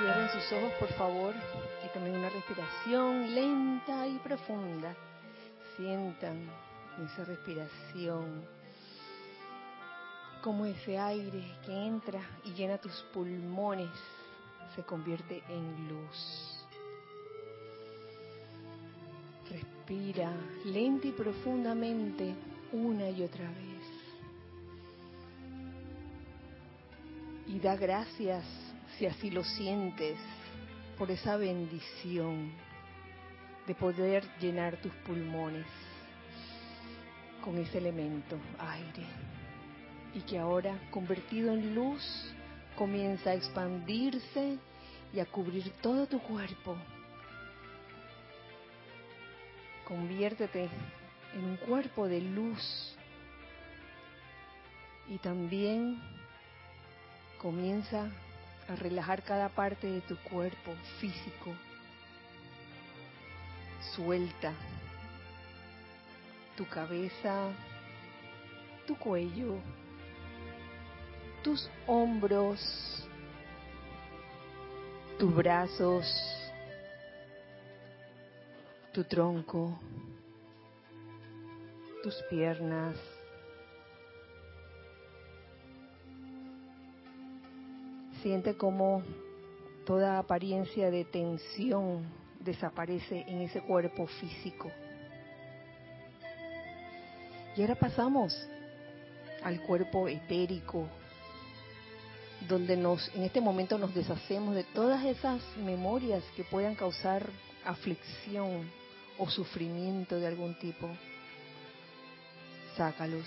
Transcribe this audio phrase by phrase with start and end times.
[0.00, 1.34] Cierren sus ojos, por favor,
[1.84, 4.96] y tomen una respiración lenta y profunda.
[5.76, 6.48] Sientan
[7.04, 8.42] esa respiración
[10.42, 13.90] como ese aire que entra y llena tus pulmones
[14.74, 16.64] se convierte en luz.
[19.50, 20.32] Respira
[20.64, 22.34] lenta y profundamente
[22.72, 23.70] una y otra vez.
[27.48, 28.69] Y da gracias
[29.00, 30.18] si así lo sientes,
[30.98, 32.52] por esa bendición
[33.66, 35.64] de poder llenar tus pulmones
[37.42, 39.06] con ese elemento, aire,
[40.12, 42.04] y que ahora, convertido en luz,
[42.76, 44.58] comienza a expandirse
[45.14, 46.76] y a cubrir todo tu cuerpo.
[49.88, 50.68] Conviértete
[51.36, 52.94] en un cuerpo de luz
[55.08, 56.02] y también
[57.38, 58.10] comienza
[58.70, 61.52] a relajar cada parte de tu cuerpo físico.
[63.94, 64.52] Suelta
[66.56, 67.52] tu cabeza,
[68.86, 69.56] tu cuello,
[71.42, 73.08] tus hombros,
[75.18, 76.06] tus brazos,
[78.92, 79.78] tu tronco,
[82.02, 82.96] tus piernas,
[88.22, 89.02] Siente como
[89.86, 92.06] toda apariencia de tensión
[92.40, 94.70] desaparece en ese cuerpo físico.
[97.56, 98.36] Y ahora pasamos
[99.42, 100.86] al cuerpo etérico,
[102.46, 107.26] donde nos, en este momento nos deshacemos de todas esas memorias que puedan causar
[107.64, 108.70] aflicción
[109.18, 110.88] o sufrimiento de algún tipo.
[112.76, 113.26] Sácalos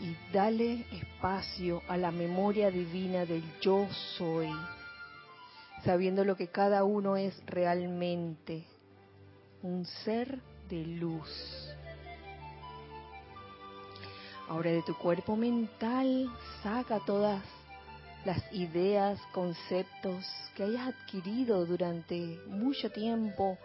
[0.00, 4.50] y dale espacio a la memoria divina del yo soy,
[5.84, 8.64] sabiendo lo que cada uno es realmente,
[9.62, 10.38] un ser
[10.68, 11.74] de luz.
[14.48, 16.30] Ahora de tu cuerpo mental
[16.62, 17.42] saca todas
[18.24, 20.24] las ideas, conceptos
[20.54, 23.58] que hayas adquirido durante mucho tiempo,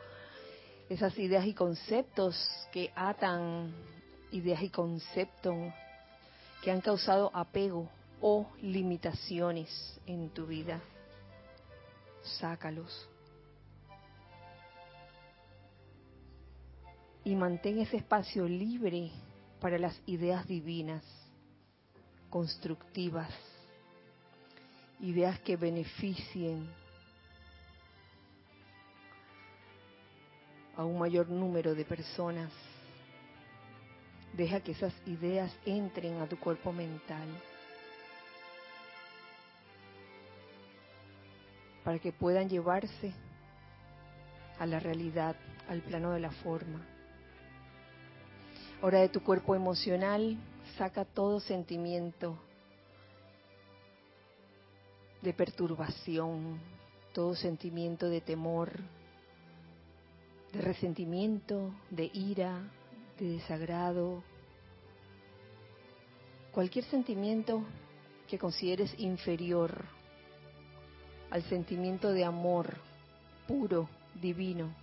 [0.89, 2.35] esas ideas y conceptos
[2.71, 3.73] que atan
[4.31, 5.55] ideas y conceptos
[6.61, 7.89] que han causado apego
[8.21, 9.69] o limitaciones
[10.05, 10.81] en tu vida.
[12.39, 13.07] Sácalos.
[17.23, 19.11] Y mantén ese espacio libre
[19.59, 21.03] para las ideas divinas,
[22.29, 23.29] constructivas,
[24.99, 26.69] ideas que beneficien
[30.75, 32.51] a un mayor número de personas
[34.33, 37.27] Deja que esas ideas entren a tu cuerpo mental
[41.83, 43.13] para que puedan llevarse
[44.59, 45.35] a la realidad,
[45.67, 46.85] al plano de la forma.
[48.81, 50.37] Ahora de tu cuerpo emocional,
[50.77, 52.37] saca todo sentimiento
[55.21, 56.59] de perturbación,
[57.13, 58.71] todo sentimiento de temor,
[60.53, 62.61] de resentimiento, de ira,
[63.19, 64.23] de desagrado,
[66.51, 67.63] cualquier sentimiento
[68.27, 69.83] que consideres inferior
[71.29, 72.77] al sentimiento de amor
[73.47, 74.73] puro, divino,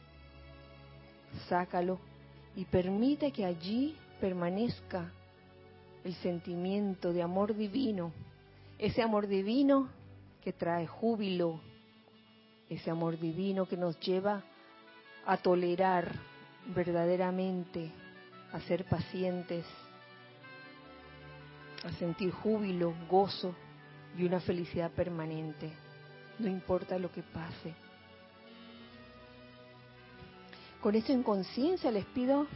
[1.49, 1.99] sácalo
[2.55, 5.11] y permite que allí permanezca
[6.05, 8.13] el sentimiento de amor divino,
[8.79, 9.89] ese amor divino
[10.43, 11.61] que trae júbilo,
[12.69, 14.45] ese amor divino que nos lleva
[15.25, 16.13] a tolerar
[16.75, 17.91] verdaderamente
[18.57, 19.67] a ser pacientes,
[21.85, 23.55] a sentir júbilo, gozo
[24.17, 25.71] y una felicidad permanente,
[26.39, 27.75] no importa lo que pase.
[30.81, 32.47] Con esto en conciencia les pido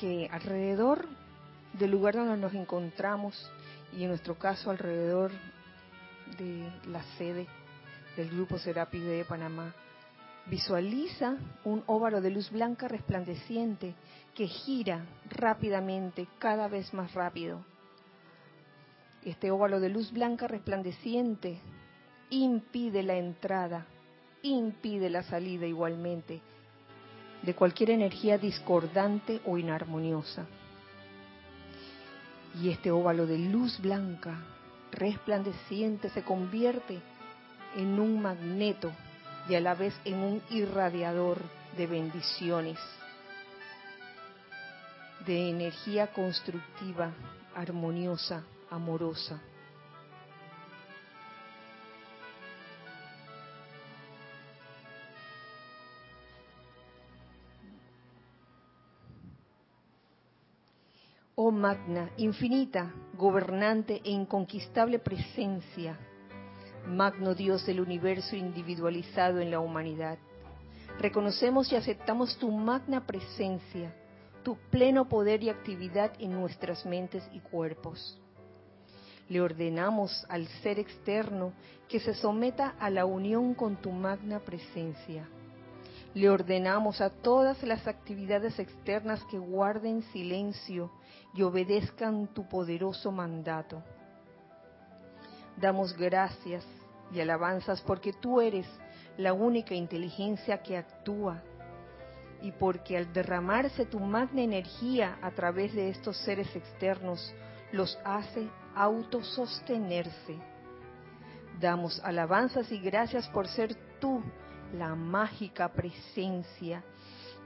[0.00, 1.06] que alrededor
[1.74, 3.48] del lugar donde nos encontramos
[3.96, 5.30] y en nuestro caso alrededor
[6.36, 7.46] de la sede
[8.16, 9.72] del Grupo Serapis de Panamá,
[10.48, 13.94] Visualiza un óvalo de luz blanca resplandeciente
[14.34, 17.64] que gira rápidamente, cada vez más rápido.
[19.24, 21.58] Este óvalo de luz blanca resplandeciente
[22.30, 23.86] impide la entrada,
[24.42, 26.40] impide la salida igualmente
[27.42, 30.46] de cualquier energía discordante o inarmoniosa.
[32.62, 34.38] Y este óvalo de luz blanca
[34.92, 37.00] resplandeciente se convierte
[37.76, 38.92] en un magneto
[39.48, 41.38] y a la vez en un irradiador
[41.76, 42.78] de bendiciones,
[45.24, 47.12] de energía constructiva,
[47.54, 49.40] armoniosa, amorosa.
[61.38, 65.98] Oh magna, infinita, gobernante e inconquistable presencia
[66.86, 70.18] magno Dios del universo individualizado en la humanidad.
[70.98, 73.94] Reconocemos y aceptamos tu magna presencia,
[74.42, 78.20] tu pleno poder y actividad en nuestras mentes y cuerpos.
[79.28, 81.52] Le ordenamos al ser externo
[81.88, 85.28] que se someta a la unión con tu magna presencia
[86.16, 90.90] le ordenamos a todas las actividades externas que guarden silencio
[91.34, 93.82] y obedezcan tu poderoso mandato.
[95.58, 96.64] Damos gracias
[97.12, 98.66] y alabanzas porque tú eres
[99.16, 101.42] la única inteligencia que actúa
[102.42, 107.34] y porque al derramarse tu magna energía a través de estos seres externos
[107.72, 110.36] los hace autosostenerse.
[111.58, 114.22] Damos alabanzas y gracias por ser tú
[114.74, 116.82] la mágica presencia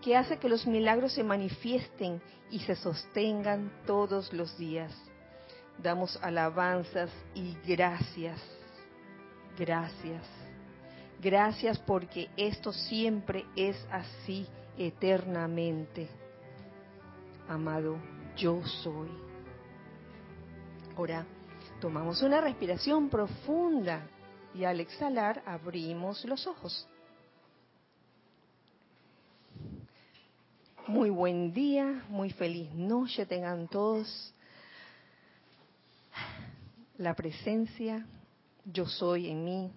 [0.03, 2.21] que hace que los milagros se manifiesten
[2.51, 4.93] y se sostengan todos los días.
[5.79, 8.41] Damos alabanzas y gracias,
[9.61, 10.25] gracias,
[11.21, 14.47] gracias porque esto siempre es así
[14.79, 16.09] eternamente.
[17.47, 17.99] Amado,
[18.39, 19.11] yo soy.
[20.97, 21.27] Ahora,
[21.79, 24.09] tomamos una respiración profunda
[24.55, 26.89] y al exhalar abrimos los ojos.
[30.87, 34.35] Muy buen día, muy feliz noche tengan todos.
[36.97, 38.07] La presencia,
[38.65, 39.73] yo soy en mí,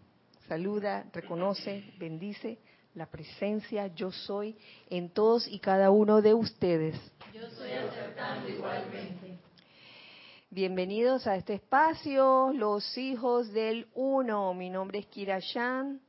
[0.48, 2.60] saluda, reconoce, bendice
[2.96, 4.56] la presencia, yo soy
[4.90, 6.96] en todos y cada uno de ustedes.
[7.34, 9.40] Yo soy acertando igualmente.
[10.52, 14.54] Bienvenidos a este espacio, los hijos del uno.
[14.54, 16.00] Mi nombre es Kira Shan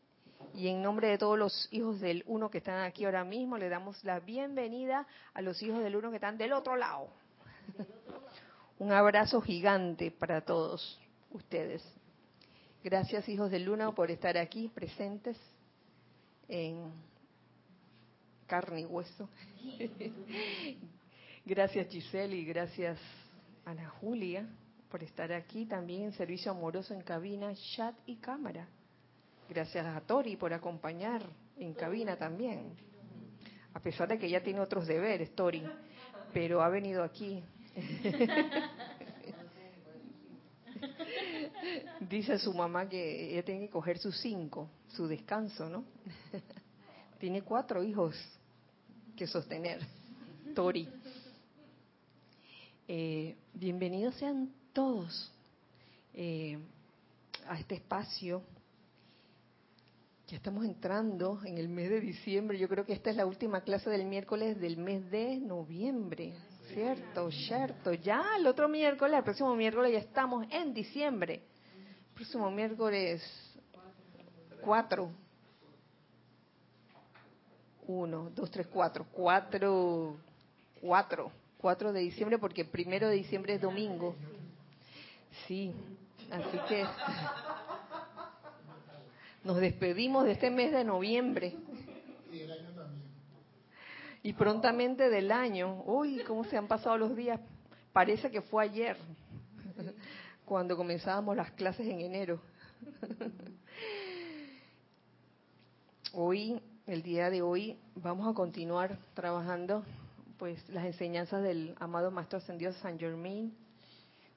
[0.53, 3.71] y en nombre de todos los hijos del uno que están aquí ahora mismo, le
[3.71, 7.09] damos la bienvenida a los hijos del uno que están del otro lado.
[8.79, 11.00] Un abrazo gigante para todos
[11.31, 11.82] ustedes.
[12.84, 15.38] Gracias hijos del uno por estar aquí presentes
[16.48, 16.92] en
[18.46, 19.26] carne y hueso.
[21.46, 22.98] Gracias Giselle y gracias
[23.64, 24.46] Ana Julia
[24.90, 28.69] por estar aquí también en servicio amoroso en cabina, chat y cámara.
[29.48, 31.22] Gracias a Tori por acompañar
[31.56, 32.75] en cabina también.
[33.72, 35.66] A pesar de que ella tiene otros deberes, Tori,
[36.34, 37.42] pero ha venido aquí.
[42.08, 45.84] Dice su mamá que ella tiene que coger sus cinco, su descanso, ¿no?
[47.18, 48.14] tiene cuatro hijos
[49.16, 49.80] que sostener,
[50.54, 50.88] Tori.
[52.86, 55.32] Eh, bienvenidos sean todos
[56.12, 56.58] eh,
[57.48, 58.42] a este espacio
[60.26, 62.58] ya estamos entrando en el mes de diciembre.
[62.58, 66.32] Yo creo que esta es la última clase del miércoles del mes de noviembre.
[66.72, 67.30] ¿Cierto?
[67.30, 67.92] ¿Cierto?
[67.92, 71.42] Ya el otro miércoles, el próximo miércoles ya estamos en diciembre.
[72.14, 73.22] Próximo miércoles
[74.62, 75.11] 4.
[77.87, 79.06] 1, 2, 3, 4.
[79.12, 80.16] 4.
[80.81, 81.32] 4.
[81.58, 84.14] 4 de diciembre porque el primero de diciembre es domingo.
[85.46, 85.72] Sí,
[86.31, 86.84] así que
[89.44, 91.56] nos despedimos de este mes de noviembre.
[94.23, 95.83] Y prontamente del año.
[95.85, 97.40] Uy, cómo se han pasado los días.
[97.92, 98.97] Parece que fue ayer,
[100.44, 102.40] cuando comenzábamos las clases en enero.
[106.12, 109.84] Hoy, el día de hoy, vamos a continuar trabajando
[110.38, 113.56] pues las enseñanzas del amado Maestro Ascendido San Germain,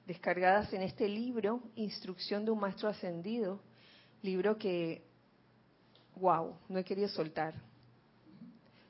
[0.06, 3.60] descargadas en este libro, Instrucción de un Maestro Ascendido,
[4.22, 5.02] libro que,
[6.16, 7.54] wow, no he querido soltar.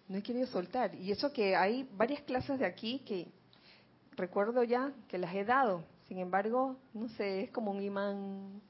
[0.07, 0.95] No he querido soltar.
[0.95, 3.27] Y eso que hay varias clases de aquí que
[4.13, 5.85] recuerdo ya que las he dado.
[6.09, 8.63] Sin embargo, no sé, es como un imán,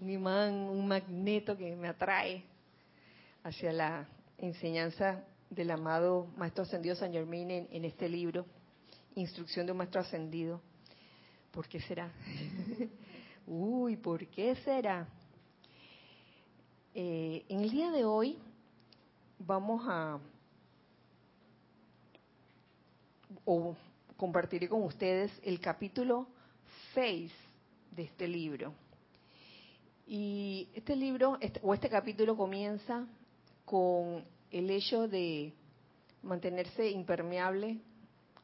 [0.00, 2.42] un imán, un magneto que me atrae
[3.44, 4.08] hacia la
[4.38, 8.46] enseñanza del amado Maestro Ascendido San Germain en, este libro,
[9.14, 10.62] Instrucción de un Maestro Ascendido.
[11.50, 12.10] ¿Por qué será?
[13.46, 15.06] Uy, ¿por qué será?
[16.94, 18.38] Eh, en el día de hoy
[19.38, 20.18] vamos a,
[23.44, 23.76] o
[24.16, 26.26] compartiré con ustedes el capítulo
[26.94, 27.32] 6
[27.92, 28.72] de este libro.
[30.06, 33.06] Y este libro, este, o este capítulo comienza
[33.64, 35.52] con el hecho de
[36.22, 37.78] mantenerse impermeable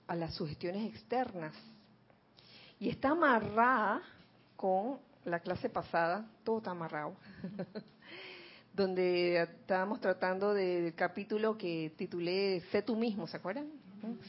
[0.07, 1.55] a las sugestiones externas.
[2.79, 4.03] Y está amarrada
[4.57, 7.17] con la clase pasada, todo está amarrado,
[8.73, 13.69] donde estábamos tratando del capítulo que titulé Sé tú mismo, ¿se acuerdan?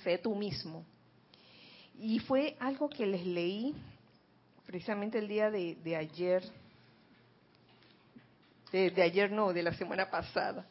[0.03, 0.83] Sé tú mismo.
[1.99, 3.75] Y fue algo que les leí
[4.67, 6.43] precisamente el día de, de ayer,
[8.71, 10.67] de, ayer no, de la semana pasada.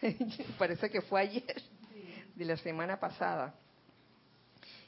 [0.58, 1.62] Parece que fue ayer,
[2.34, 3.54] de la semana pasada,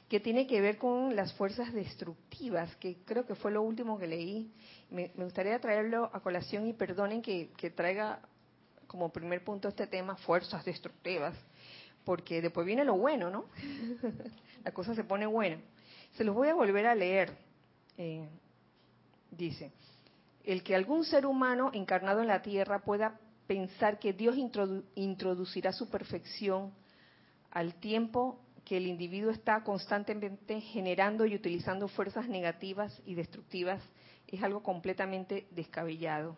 [0.09, 4.07] que tiene que ver con las fuerzas destructivas, que creo que fue lo último que
[4.07, 4.51] leí.
[4.89, 8.19] Me, gustaría traerlo a colación y perdonen que traiga
[8.87, 11.33] como primer punto este tema, fuerzas destructivas,
[12.03, 13.45] porque después viene lo bueno, ¿no?
[14.65, 15.61] La cosa se pone buena.
[16.17, 17.50] Se los voy a volver a leer.
[17.97, 18.27] Eh,
[19.31, 19.71] dice,
[20.43, 25.71] el que algún ser humano encarnado en la tierra pueda pensar que Dios introdu introducirá
[25.73, 26.71] su perfección
[27.51, 33.81] al tiempo que el individuo está constantemente generando y utilizando fuerzas negativas y destructivas
[34.27, 36.37] es algo completamente descabellado.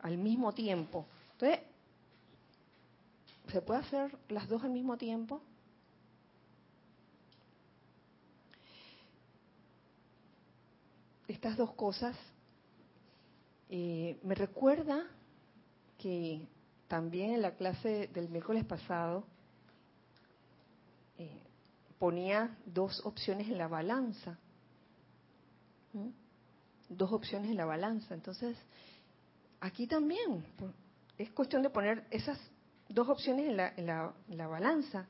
[0.00, 1.06] Al mismo tiempo.
[1.32, 1.60] Entonces,
[3.48, 5.40] ¿se puede hacer las dos al mismo tiempo?
[11.26, 12.16] Estas dos cosas
[13.70, 15.06] eh, me recuerda
[15.98, 16.46] que
[16.86, 19.24] también en la clase del miércoles pasado
[21.18, 21.40] eh,
[21.98, 24.38] ponía dos opciones en la balanza.
[26.88, 28.14] Dos opciones en la balanza.
[28.14, 28.56] Entonces,
[29.60, 30.44] aquí también
[31.16, 32.38] es cuestión de poner esas
[32.88, 35.06] dos opciones en la, en la, en la balanza.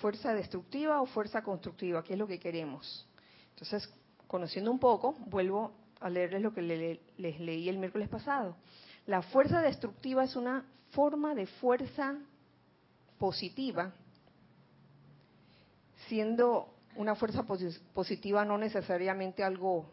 [0.00, 3.06] Fuerza destructiva o fuerza constructiva, ¿qué es lo que queremos?
[3.50, 3.90] Entonces,
[4.30, 8.54] conociendo un poco, vuelvo a leerles lo que le, les leí el miércoles pasado.
[9.06, 12.16] La fuerza destructiva es una forma de fuerza
[13.18, 13.92] positiva,
[16.06, 17.44] siendo una fuerza
[17.92, 19.90] positiva no necesariamente algo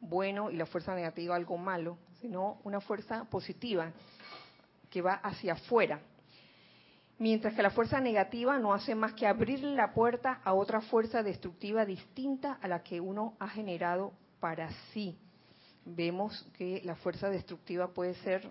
[0.00, 3.90] bueno y la fuerza negativa algo malo, sino una fuerza positiva
[4.90, 5.98] que va hacia afuera.
[7.18, 11.22] Mientras que la fuerza negativa no hace más que abrir la puerta a otra fuerza
[11.22, 15.18] destructiva distinta a la que uno ha generado para sí
[15.84, 18.50] vemos que la fuerza destructiva puede ser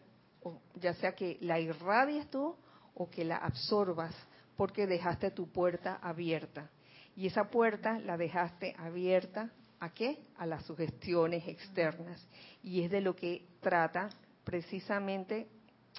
[0.75, 2.55] ya sea que la irradies tú
[2.95, 4.15] o que la absorbas
[4.55, 6.69] porque dejaste tu puerta abierta.
[7.15, 10.19] Y esa puerta la dejaste abierta a qué?
[10.37, 12.25] A las sugestiones externas.
[12.63, 14.09] Y es de lo que trata
[14.43, 15.47] precisamente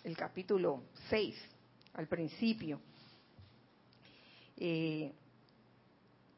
[0.02, 1.36] el capítulo 6,
[1.98, 2.80] al principio.
[4.56, 5.12] Eh,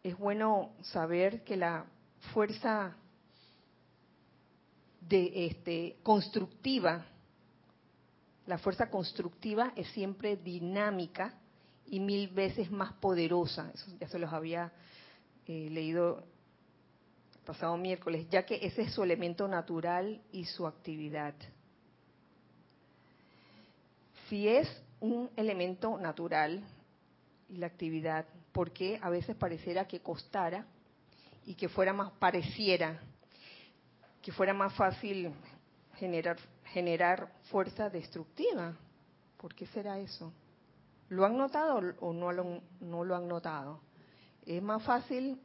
[0.02, 1.84] es bueno saber que la
[2.32, 2.96] fuerza
[5.02, 7.04] de este constructiva,
[8.46, 11.34] la fuerza constructiva es siempre dinámica
[11.86, 13.70] y mil veces más poderosa.
[13.74, 14.72] Eso ya se los había
[15.46, 16.24] eh, leído
[17.44, 21.34] pasado miércoles, ya que ese es su elemento natural y su actividad.
[24.30, 24.66] Si es
[25.00, 26.62] un elemento natural
[27.48, 30.66] y la actividad, ¿por qué a veces pareciera que costara
[31.44, 33.00] y que fuera más pareciera
[34.22, 35.32] que fuera más fácil
[35.96, 38.76] generar, generar fuerza destructiva.
[39.36, 40.32] ¿Por qué será eso?
[41.08, 43.80] ¿Lo han notado o no lo, no lo han notado?
[44.44, 45.40] Es más fácil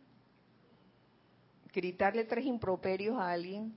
[1.73, 3.75] gritarle tres improperios a alguien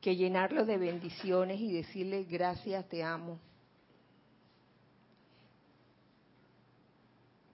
[0.00, 3.38] que llenarlo de bendiciones y decirle gracias, te amo.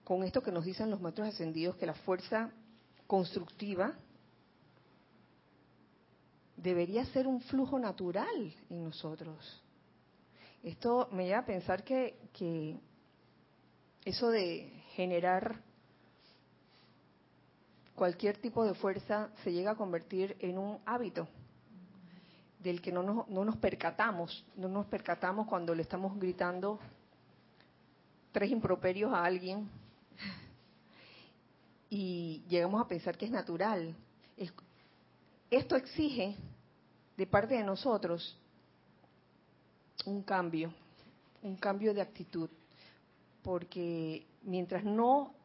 [0.03, 2.51] Con esto que nos dicen los maestros ascendidos, que la fuerza
[3.07, 3.93] constructiva
[6.57, 9.61] debería ser un flujo natural en nosotros.
[10.61, 12.77] Esto me lleva a pensar que, que
[14.05, 15.61] eso de generar
[17.95, 21.27] cualquier tipo de fuerza se llega a convertir en un hábito
[22.59, 26.79] del que no nos, no nos percatamos, no nos percatamos cuando le estamos gritando
[28.31, 29.69] tres improperios a alguien
[31.95, 33.95] y llegamos a pensar que es natural.
[35.51, 36.35] Esto exige
[37.15, 38.35] de parte de nosotros
[40.07, 40.73] un cambio,
[41.43, 42.49] un cambio de actitud,
[43.43, 45.35] porque mientras no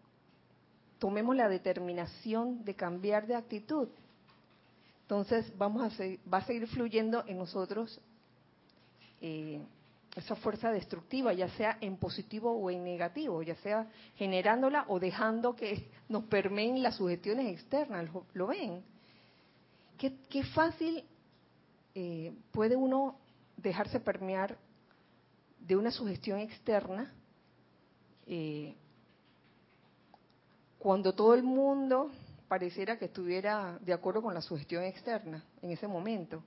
[0.98, 3.88] tomemos la determinación de cambiar de actitud,
[5.02, 8.00] entonces vamos a va a seguir fluyendo en nosotros
[9.20, 9.60] eh,
[10.16, 13.86] esa fuerza destructiva, ya sea en positivo o en negativo, ya sea
[14.16, 18.08] generándola o dejando que nos permeen las sugestiones externas.
[18.32, 18.82] ¿Lo, ven?
[19.96, 21.04] Qué, fácil
[21.94, 23.16] eh, puede uno
[23.56, 24.56] dejarse permear
[25.60, 27.12] de una sugestión externa
[28.26, 28.74] eh,
[30.78, 32.10] cuando todo el mundo
[32.46, 36.42] pareciera que estuviera de acuerdo con la sugestión externa en ese momento.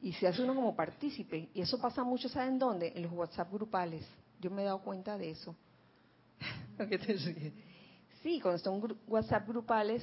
[0.00, 1.48] Y se hace uno como partícipe.
[1.54, 2.92] Y eso pasa mucho, ¿saben dónde?
[2.94, 4.06] En los WhatsApp grupales.
[4.40, 5.54] Yo me he dado cuenta de eso.
[8.22, 10.02] Sí, cuando son WhatsApp grupales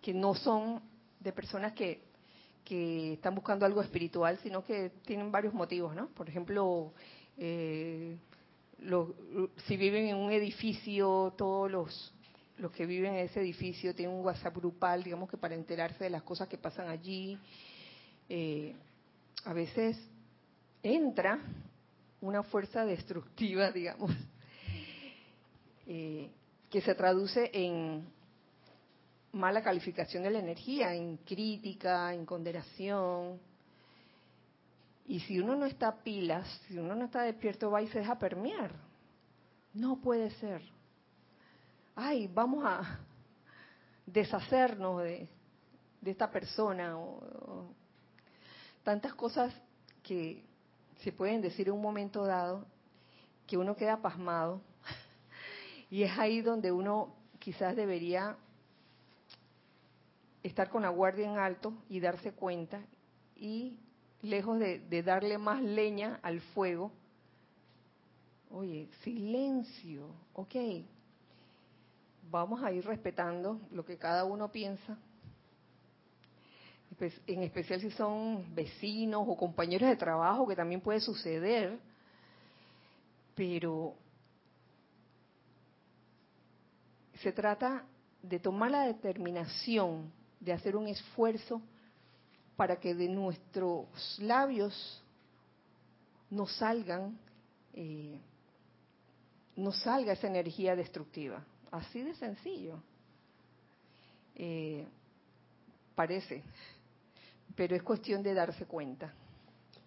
[0.00, 0.80] que no son
[1.20, 2.00] de personas que,
[2.64, 6.08] que están buscando algo espiritual, sino que tienen varios motivos, ¿no?
[6.08, 6.94] Por ejemplo,
[7.36, 8.16] eh,
[9.66, 12.14] si viven en un edificio, todos los,
[12.58, 16.10] los que viven en ese edificio tienen un WhatsApp grupal, digamos que para enterarse de
[16.10, 17.38] las cosas que pasan allí.
[18.28, 18.74] Eh,
[19.44, 19.98] a veces
[20.82, 21.38] entra
[22.20, 24.10] una fuerza destructiva, digamos,
[25.86, 26.30] eh,
[26.70, 28.06] que se traduce en
[29.32, 33.40] mala calificación de la energía, en crítica, en condenación.
[35.06, 38.18] Y si uno no está pilas, si uno no está despierto, va y se deja
[38.18, 38.72] permear.
[39.74, 40.62] No puede ser.
[41.94, 43.00] Ay, vamos a
[44.06, 45.28] deshacernos de,
[46.04, 46.96] esta persona.
[48.82, 49.54] Tantas cosas
[50.02, 50.44] que
[51.02, 52.66] se pueden decir en un momento dado
[53.46, 54.60] que uno queda pasmado.
[55.90, 58.36] Y es ahí donde uno quizás debería
[60.42, 62.80] estar con la guardia en alto y darse cuenta
[63.36, 63.78] y
[64.22, 66.92] lejos de, darle más leña al fuego,
[68.50, 70.54] oye, silencio, ok,
[72.30, 74.96] vamos a ir respetando lo que cada uno piensa,
[77.26, 81.78] en especial si son vecinos o compañeros de trabajo, que también puede suceder,
[83.34, 83.94] pero
[87.22, 87.84] se trata
[88.22, 91.62] de tomar la determinación de hacer un esfuerzo
[92.56, 95.02] para que de nuestros labios
[96.30, 97.18] no salgan,
[97.74, 98.18] eh,
[99.56, 101.44] no salga esa energía destructiva.
[101.70, 102.82] Así de sencillo.
[104.34, 104.86] Eh,
[105.94, 106.42] parece,
[107.54, 109.12] pero es cuestión de darse cuenta.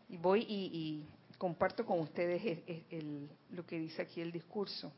[0.10, 1.04] Y voy y,
[1.38, 2.60] comparto con ustedes
[3.52, 4.92] lo que dice aquí el discurso.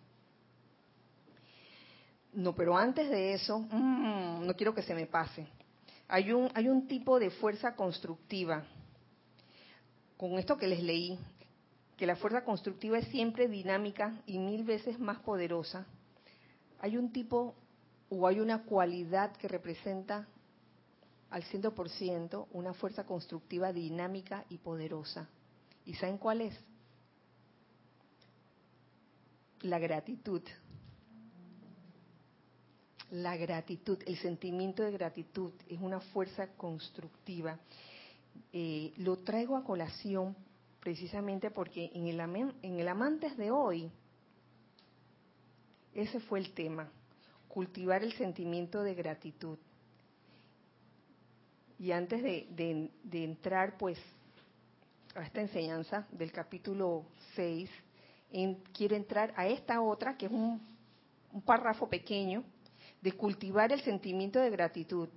[2.34, 5.48] No, pero antes de eso, mm, no quiero que se me pase.
[6.08, 8.64] Hay un, hay un tipo de fuerza constructiva.
[10.18, 11.18] Con esto que les leí,
[11.98, 15.86] que la fuerza constructiva es siempre dinámica y mil veces más poderosa.
[16.80, 17.56] Hay un tipo
[18.10, 20.28] o hay una cualidad que representa
[21.30, 25.28] al 100% una fuerza constructiva dinámica y poderosa.
[25.86, 26.58] ¿Y saben cuál es?
[29.62, 30.42] La gratitud
[33.12, 37.58] la gratitud, el sentimiento de gratitud es una fuerza constructiva.
[38.52, 40.36] Eh, lo traigo a colación
[40.80, 43.90] precisamente porque en el, en el Amantes de hoy,
[45.94, 46.90] ese fue el tema,
[47.48, 49.58] cultivar el sentimiento de gratitud.
[51.80, 54.00] Y antes de, entrar pues
[55.16, 57.70] a esta enseñanza del capítulo 6,
[58.74, 60.62] quiero entrar a esta otra, que es un,
[61.32, 62.44] un párrafo pequeño,
[63.02, 65.10] de cultivar el sentimiento de gratitud.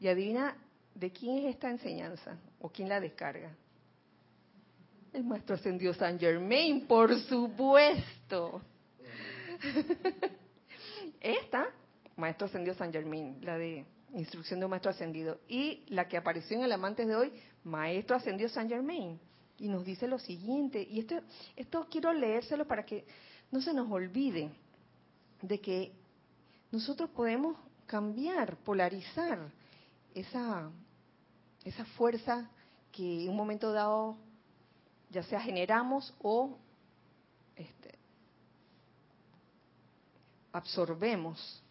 [0.00, 0.56] Y adivina
[0.94, 3.50] de quién es esta enseñanza o quién la descarga.
[5.12, 8.60] El maestro ascendido San Germain, por supuesto.
[11.20, 11.68] Esta,
[12.16, 15.40] maestro ascendido San Germain, la de instrucción de un maestro ascendido.
[15.48, 17.32] Y la que apareció en el Amantes de hoy,
[17.64, 19.18] maestro ascendido San Germain.
[19.58, 21.20] Y nos dice lo siguiente, y esto,
[21.56, 23.04] esto quiero leérselo para que
[23.50, 24.50] no se nos olvide
[25.42, 25.92] de que
[26.70, 29.50] nosotros podemos cambiar, polarizar
[30.14, 30.70] esa,
[31.64, 32.50] esa fuerza
[32.92, 34.16] que en un momento dado
[35.10, 36.58] ya sea generamos o
[37.56, 37.98] este,
[40.52, 41.62] absorbemos.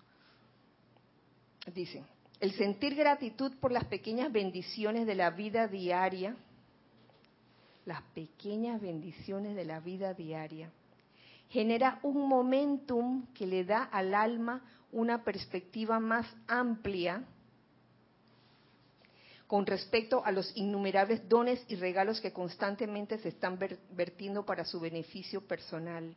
[1.73, 2.03] Dice,
[2.39, 6.35] el sentir gratitud por las pequeñas bendiciones de la vida diaria,
[7.85, 10.69] las pequeñas bendiciones de la vida diaria,
[11.49, 17.23] genera un momentum que le da al alma una perspectiva más amplia
[19.47, 23.57] con respecto a los innumerables dones y regalos que constantemente se están
[23.91, 26.13] vertiendo para su beneficio personal.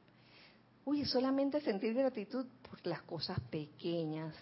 [0.84, 4.34] Uy, solamente sentir gratitud por las cosas pequeñas.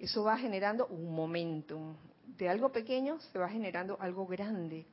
[0.00, 1.94] Eso va generando un momentum.
[2.38, 4.86] De algo pequeño se va generando algo grande,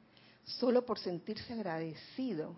[0.43, 2.57] solo por sentirse agradecido.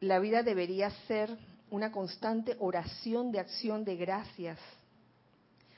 [0.00, 1.30] La vida debería ser
[1.70, 4.58] una constante oración de acción de gracias.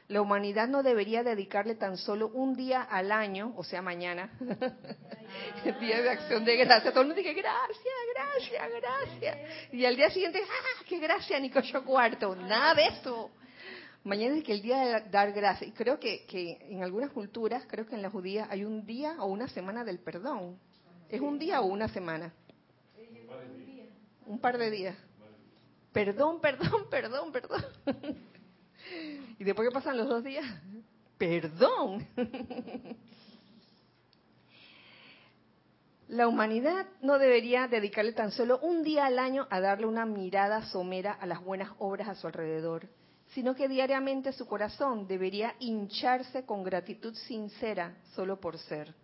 [0.08, 4.30] La humanidad no debería dedicarle tan solo un día al año, o sea, mañana,
[5.64, 6.94] el día de acción de gracias.
[6.94, 9.72] Todo el mundo dice, gracias, gracias, gracias.
[9.72, 12.34] Y al día siguiente, ¡ah, qué gracia, Nicocho Cuarto!
[12.36, 13.30] Nada de eso.
[14.06, 15.68] Mañana es que el día de dar gracias.
[15.68, 19.16] Y creo que, que en algunas culturas, creo que en la judía hay un día
[19.18, 20.60] o una semana del perdón.
[21.08, 22.32] ¿Es un día o una semana?
[24.26, 24.96] Un par de días.
[25.92, 27.64] Perdón, perdón, perdón, perdón.
[29.40, 30.46] y después que pasan los dos días,
[31.18, 32.06] perdón.
[36.06, 40.64] La humanidad no debería dedicarle tan solo un día al año a darle una mirada
[40.66, 42.88] somera a las buenas obras a su alrededor,
[43.36, 48.94] sino que diariamente su corazón debería hincharse con gratitud sincera solo por ser.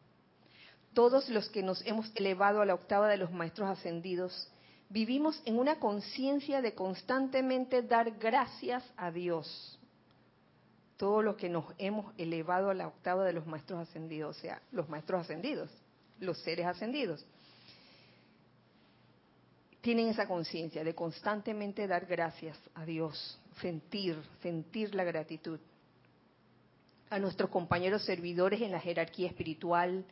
[0.94, 4.50] Todos los que nos hemos elevado a la octava de los maestros ascendidos,
[4.88, 9.78] vivimos en una conciencia de constantemente dar gracias a Dios.
[10.96, 14.62] Todos los que nos hemos elevado a la octava de los maestros ascendidos, o sea,
[14.72, 15.68] los maestros ascendidos
[16.20, 17.24] los seres ascendidos.
[19.80, 25.58] Tienen esa conciencia de constantemente dar gracias a Dios, sentir, sentir la gratitud.
[27.10, 30.04] A nuestros compañeros servidores en la jerarquía espiritual,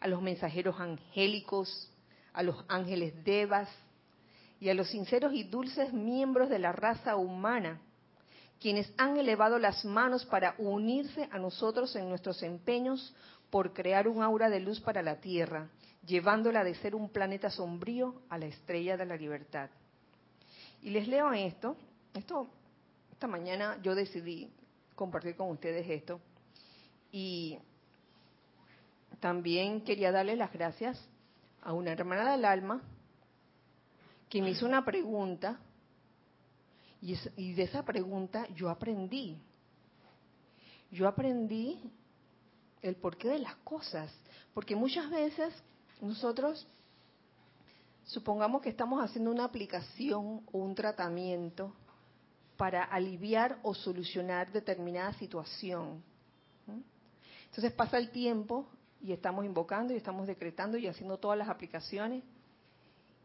[0.00, 1.90] a los mensajeros angélicos,
[2.32, 3.68] a los ángeles devas
[4.60, 7.80] y a los sinceros y dulces miembros de la raza humana,
[8.60, 13.14] quienes han elevado las manos para unirse a nosotros en nuestros empeños
[13.50, 15.68] por crear un aura de luz para la Tierra,
[16.06, 19.68] llevándola de ser un planeta sombrío a la estrella de la libertad.
[20.82, 21.76] Y les leo esto,
[22.14, 22.48] esto
[23.16, 24.52] esta mañana yo decidí
[24.94, 26.20] compartir con ustedes esto
[27.10, 27.58] y
[29.20, 31.02] también quería darle las gracias
[31.62, 32.82] a una hermana del alma
[34.28, 35.58] que me hizo una pregunta
[37.00, 39.40] y, de esa pregunta yo aprendí.
[40.90, 41.90] Yo aprendí
[42.82, 44.12] el porqué de las cosas.
[44.52, 45.54] Porque muchas veces
[46.02, 46.66] nosotros,
[48.04, 51.72] supongamos que estamos haciendo una aplicación o un tratamiento
[52.56, 56.02] para aliviar o solucionar determinada situación.
[57.46, 58.66] Entonces pasa el tiempo
[59.00, 62.22] y estamos invocando y estamos decretando y haciendo todas las aplicaciones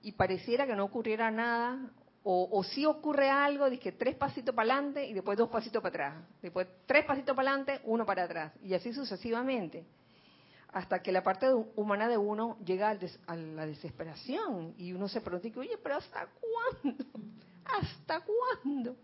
[0.04, 1.91] y pareciera que no ocurriera nada
[2.24, 5.89] o, o sí ocurre algo, que tres pasitos para adelante y después dos pasitos para
[5.89, 6.24] atrás.
[6.41, 8.54] Después tres pasitos para adelante, uno para atrás.
[8.63, 9.86] Y así sucesivamente.
[10.72, 14.74] Hasta que la parte humana de uno llega a la desesperación.
[14.78, 17.06] Y uno se pregunta, oye, pero ¿hasta cuándo?
[17.65, 18.96] ¿Hasta cuándo?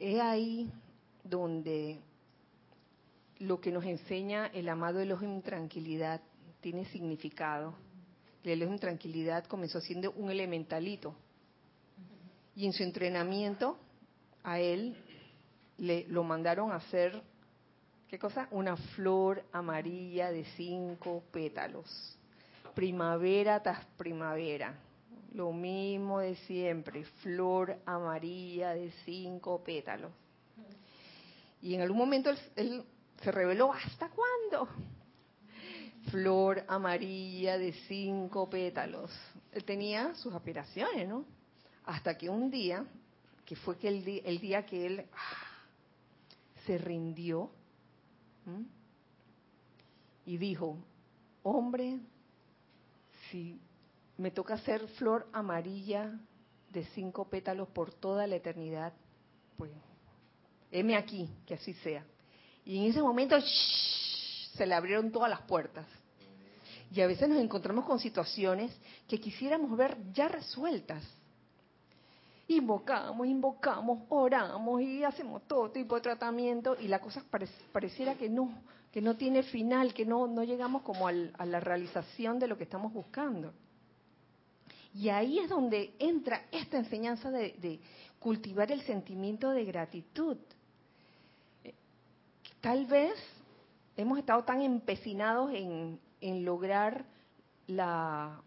[0.00, 0.68] Es ahí
[1.22, 2.00] donde
[3.38, 6.20] lo que nos enseña el amado Elohim tranquilidad
[6.60, 7.76] tiene significado
[8.44, 11.14] el en tranquilidad comenzó siendo un elementalito.
[12.56, 13.78] Y en su entrenamiento
[14.42, 14.96] a él
[15.78, 17.22] le lo mandaron a hacer,
[18.08, 18.48] ¿qué cosa?
[18.50, 22.16] Una flor amarilla de cinco pétalos.
[22.74, 24.74] Primavera tras primavera.
[25.32, 30.10] Lo mismo de siempre, flor amarilla de cinco pétalos.
[31.62, 32.84] Y en algún momento él,
[33.22, 34.68] se reveló, ¿hasta cuándo?
[36.10, 39.10] flor amarilla de cinco pétalos.
[39.52, 41.24] Él tenía sus aspiraciones, ¿no?
[41.84, 42.84] Hasta que un día,
[43.44, 45.50] que fue que el, día, el día que él ah,
[46.66, 47.50] se rindió
[50.26, 50.76] y dijo,
[51.42, 51.98] hombre,
[53.30, 53.60] si
[54.20, 56.12] me toca hacer flor amarilla
[56.70, 58.92] de cinco pétalos por toda la eternidad,
[59.56, 59.72] pues,
[60.70, 62.04] heme aquí, que así sea.
[62.64, 65.86] Y en ese momento se le abrieron todas las puertas.
[66.92, 68.76] Y a veces nos encontramos con situaciones
[69.08, 71.02] que quisiéramos ver ya resueltas.
[72.48, 77.24] Invocamos, invocamos, oramos y hacemos todo tipo de tratamiento y la cosa
[77.72, 78.52] pareciera que no,
[78.92, 82.64] que no tiene final, que no, no llegamos como a la realización de lo que
[82.64, 83.54] estamos buscando.
[84.94, 87.80] Y ahí es donde entra esta enseñanza de,
[88.18, 90.36] cultivar el sentimiento de gratitud.
[92.60, 93.14] Tal vez
[93.96, 97.06] hemos estado tan empecinados en, lograr
[97.66, 98.42] la,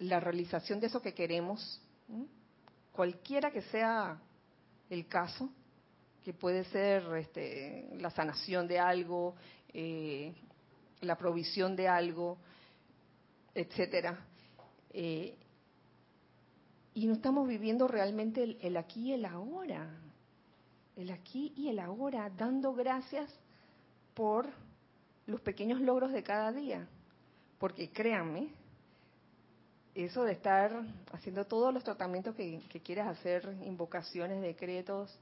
[0.00, 1.80] la realización de eso que queremos,
[2.92, 4.20] cualquiera que sea
[4.90, 5.48] el caso,
[6.24, 9.34] que puede ser este, la sanación de algo,
[9.72, 10.34] eh,
[11.00, 12.36] la provisión de algo,
[13.54, 14.18] etcétera.
[14.92, 15.36] Eh,
[17.00, 19.88] y no estamos viviendo realmente el, aquí y el ahora.
[20.96, 23.32] El aquí y el ahora, dando gracias
[24.12, 24.46] por
[25.26, 26.86] los pequeños logros de cada día.
[27.58, 28.48] Porque créanme,
[29.94, 30.78] eso de estar
[31.10, 35.18] haciendo todos los tratamientos que, quieras hacer, invocaciones, decretos,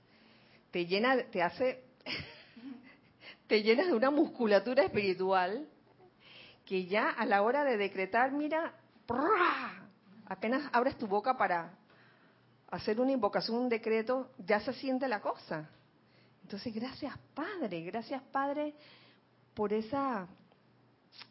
[0.73, 1.85] te llena, te hace,
[3.47, 5.69] te llenas de una musculatura espiritual
[6.65, 8.75] que ya a la hora de decretar, mira,
[10.29, 11.75] apenas abres tu boca para
[12.71, 15.69] hacer una invocación, un decreto, ya se siente la cosa.
[16.43, 18.75] Entonces, gracias Padre, gracias Padre
[19.55, 20.29] por esa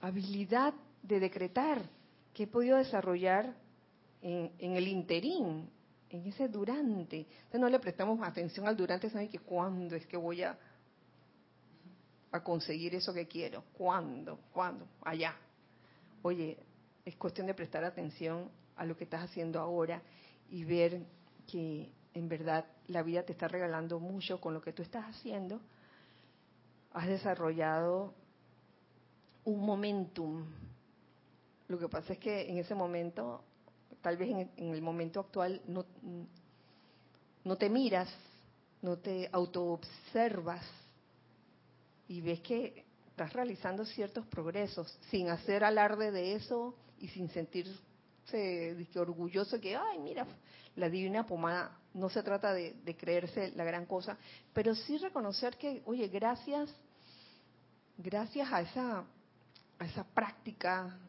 [0.01, 1.81] habilidad de decretar
[2.33, 3.55] que he podido desarrollar
[4.21, 5.69] en, el interín,
[6.09, 7.19] en ese durante.
[7.19, 10.57] Entonces no le prestamos atención al durante, sino que cuándo es que voy a,
[12.31, 13.63] a conseguir eso que quiero.
[13.73, 14.39] ¿Cuándo?
[14.51, 14.87] ¿Cuándo?
[15.03, 15.35] Allá.
[16.23, 16.57] Oye,
[17.05, 20.01] es cuestión de prestar atención a lo que estás haciendo ahora
[20.49, 21.05] y ver
[21.47, 25.59] que en verdad la vida te está regalando mucho con lo que tú estás haciendo.
[26.93, 28.13] Has desarrollado
[29.43, 30.45] un momentum.
[31.67, 33.43] Lo que pasa es que en ese momento
[34.01, 35.85] tal vez en, el momento actual no,
[37.43, 38.09] no te miras,
[38.81, 40.65] no te autoobservas
[42.07, 47.29] y ves que estás realizando ciertos progresos sin hacer alarde de eso y sin
[48.29, 50.25] sentirse orgulloso que, ay, mira,
[50.75, 54.17] la divina pomada, no se trata de, de, creerse la gran cosa,
[54.53, 56.69] pero sí reconocer que, oye, gracias,
[57.97, 59.03] gracias a esa,
[59.79, 60.99] a esa práctica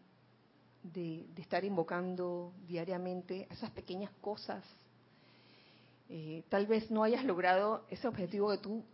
[0.82, 4.64] de, estar invocando diariamente esas pequeñas cosas.
[6.08, 8.84] Eh, tal vez no hayas logrado ese objetivo que tú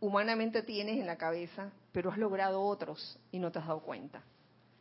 [0.00, 4.22] humanamente tienes en la cabeza, pero has logrado otros y no te has dado cuenta.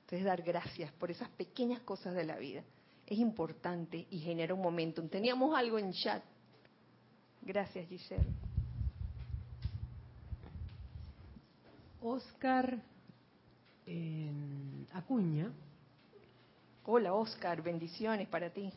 [0.09, 2.63] Entonces, dar gracias por esas pequeñas cosas de la vida
[3.05, 5.07] es importante y genera un momentum.
[5.07, 6.23] Teníamos algo en chat.
[7.43, 8.25] Gracias, Giselle.
[12.01, 12.81] Oscar
[13.85, 14.31] eh,
[14.93, 15.51] Acuña
[16.85, 18.73] Hola Oscar, bendiciones para ti,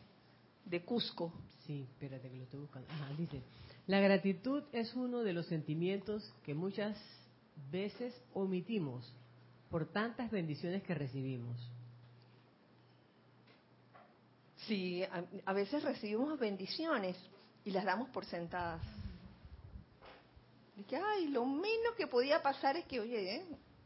[0.65, 1.33] de Cusco.
[1.65, 2.87] Sí, espérate que lo estoy buscando.
[2.91, 3.41] Ajá, dice,
[3.87, 6.95] la gratitud es uno de los sentimientos que muchas
[7.71, 9.11] veces omitimos
[9.73, 11.57] por tantas bendiciones que recibimos.
[14.67, 17.17] Sí, a, veces recibimos bendiciones
[17.65, 18.83] y las damos por sentadas.
[20.77, 23.45] Y que, ay, lo menos que podía pasar es que, oye, eh,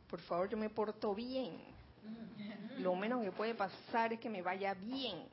[0.10, 1.54] por favor, yo me porto bien
[2.80, 5.24] lo menos que puede pasar es que me vaya bien.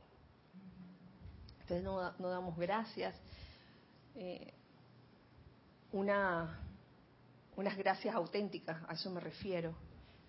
[1.62, 3.14] Entonces no, damos gracias.
[4.14, 4.54] Eh,
[5.90, 6.60] una,
[7.56, 9.74] unas gracias auténticas, a eso me refiero.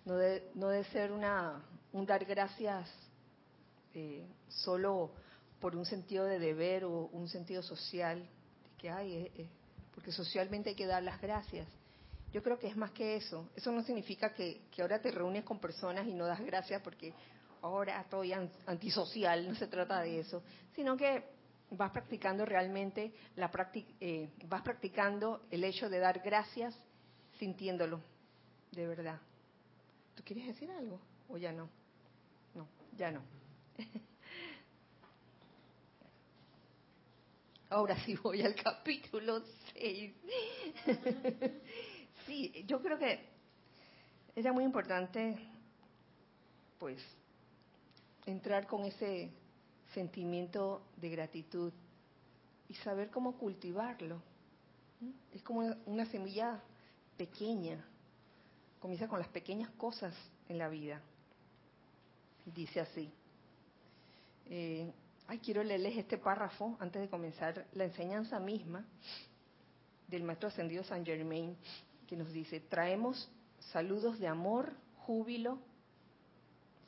[0.06, 2.88] No de, no de ser una, un dar gracias
[3.92, 5.10] eh, solo
[5.60, 8.26] por un sentido de deber o un sentido social,
[8.78, 9.48] que hay, eh,
[9.94, 11.66] porque socialmente hay que dar las gracias.
[12.32, 13.48] Yo creo que es más que eso.
[13.56, 17.14] Eso no significa que, ahora te reúnes con personas y no das gracias porque
[17.62, 20.42] ahora estoy antisocial, no se trata de eso,
[20.74, 21.24] sino que
[21.70, 23.50] vas practicando realmente la
[24.00, 26.78] eh, vas practicando el hecho de dar gracias
[27.38, 28.00] sintiéndolo,
[28.72, 29.20] de verdad.
[30.16, 30.98] ¿Tú quieres decir algo
[31.28, 31.68] o ya no?
[32.54, 33.22] No, ya no.
[37.70, 39.42] Ahora sí voy al capítulo
[39.74, 40.14] 6.
[42.26, 43.20] Sí, yo creo que
[44.34, 45.38] era muy importante,
[46.76, 47.00] pues,
[48.24, 49.30] entrar con ese
[49.94, 51.72] sentimiento de gratitud
[52.68, 54.20] y saber cómo cultivarlo.
[55.32, 56.60] Es como una semilla
[57.16, 57.84] pequeña,
[58.80, 60.14] comienza con las pequeñas cosas
[60.48, 61.00] en la vida.
[62.44, 63.10] Dice así.
[64.48, 64.92] Eh,
[65.26, 68.84] ay, quiero leerles este párrafo antes de comenzar la enseñanza misma
[70.08, 71.56] del Maestro Ascendido San Germain
[72.06, 73.28] que nos dice, traemos
[73.72, 75.58] saludos de amor, júbilo,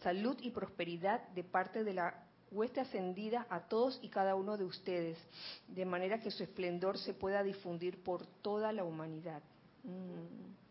[0.03, 4.65] salud y prosperidad de parte de la hueste ascendida a todos y cada uno de
[4.65, 5.19] ustedes,
[5.67, 9.43] de manera que su esplendor se pueda difundir por toda la humanidad.
[9.85, 10.68] Mm.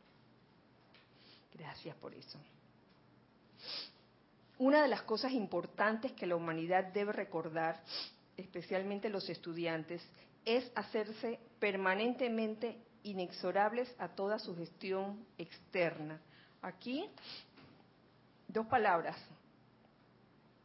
[1.57, 2.39] Gracias por eso.
[4.59, 7.83] Una de las cosas importantes que la humanidad debe recordar,
[8.35, 10.01] especialmente los estudiantes,
[10.45, 16.19] es hacerse permanentemente inexorables a toda su gestión externa.
[16.61, 17.09] Aquí,
[18.47, 19.15] dos palabras,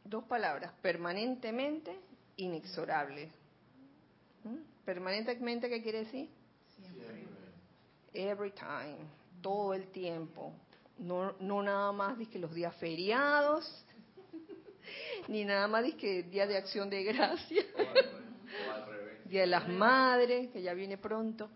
[0.04, 1.98] dos palabras, permanentemente
[2.36, 3.30] inexorable.
[4.44, 4.84] ¿Mm?
[4.84, 6.30] Permanentemente, ¿qué quiere decir?
[6.76, 7.26] Siempre.
[8.14, 8.98] Every time,
[9.42, 10.52] todo el tiempo.
[11.02, 13.84] No, no nada más que los días feriados,
[15.28, 17.62] ni nada más que día de acción de gracia,
[19.26, 21.50] día de las madres, que ya viene pronto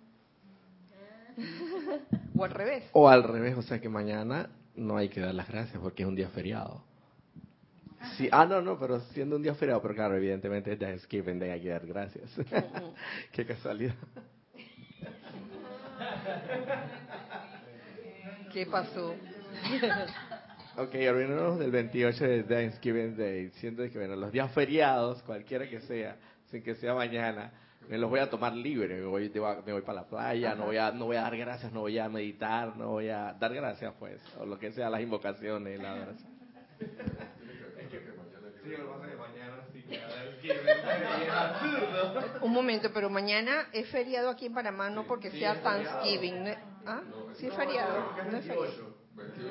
[2.37, 2.85] o al revés.
[2.93, 6.09] O al revés, o sea que mañana no hay que dar las gracias porque es
[6.09, 6.83] un día feriado.
[8.17, 11.51] Sí, ah, no, no, pero siendo un día feriado, pero claro, evidentemente es Thanksgiving Day,
[11.51, 12.31] hay que dar gracias.
[13.33, 13.95] Qué casualidad.
[18.53, 19.15] ¿Qué pasó?
[20.77, 25.81] ok, olvidémonos del 28 de Thanksgiving Day, siendo que, bueno, los días feriados, cualquiera que
[25.81, 26.17] sea,
[26.51, 27.53] sin que sea mañana,
[27.89, 30.77] me los voy a tomar libre, me voy, me voy para la playa, no voy,
[30.77, 33.95] a, no voy a dar gracias, no voy a meditar, no voy a dar gracias,
[33.99, 36.09] pues, o lo que sea, las invocaciones, la
[42.43, 46.45] Un momento, pero mañana es feriado aquí en Panamá, no porque sea Thanksgiving.
[46.45, 46.51] ¿no?
[46.87, 47.03] ¿Ah?
[47.35, 48.13] Sí es feriado.
[48.31, 48.96] No es feriado.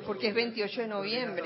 [0.06, 1.44] Porque es 28 de noviembre.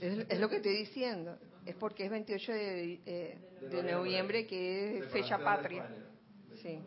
[0.00, 1.38] Es, es lo que estoy diciendo.
[1.64, 3.38] Es porque es 28 de, eh,
[3.70, 5.86] de noviembre que es fecha patria.
[6.62, 6.80] Sí.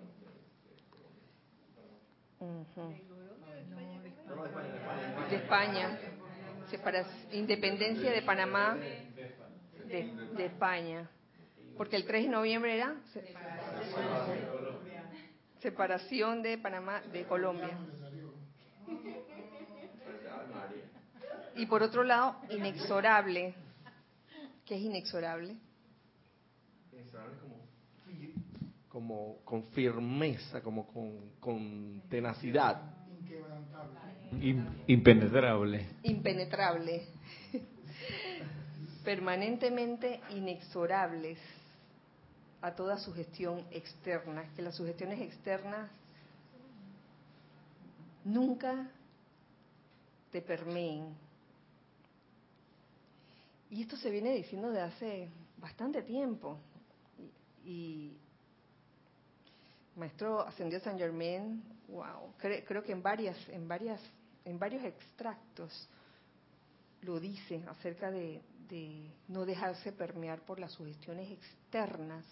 [5.30, 6.00] De España.
[7.32, 8.76] Independencia de Panamá
[9.88, 11.10] de, de España.
[11.76, 13.34] Porque el 3 de noviembre era se-
[15.62, 17.78] separación de Panamá de Colombia.
[21.58, 23.54] Y por otro lado, inexorable.
[24.66, 25.56] ¿Qué es inexorable?
[28.90, 32.82] Como con firmeza, como con, con tenacidad.
[33.22, 34.00] Inquebrantable.
[34.42, 35.86] Im- impenetrable.
[36.04, 37.08] Impenetrable.
[39.04, 41.38] Permanentemente inexorables
[42.62, 44.50] a toda sugestión externa.
[44.56, 45.90] Que las sugestiones externas
[48.26, 48.90] nunca
[50.32, 51.16] te permeen.
[53.70, 56.58] Y esto se viene diciendo de hace bastante tiempo.
[57.66, 58.18] Y, y
[59.96, 64.02] Maestro Ascendió San Germain, wow, cre- creo que en varias, en varias,
[64.46, 65.90] en varios extractos
[67.02, 68.42] lo dice acerca de,
[69.30, 72.26] no dejarse permear por las sugestiones externas.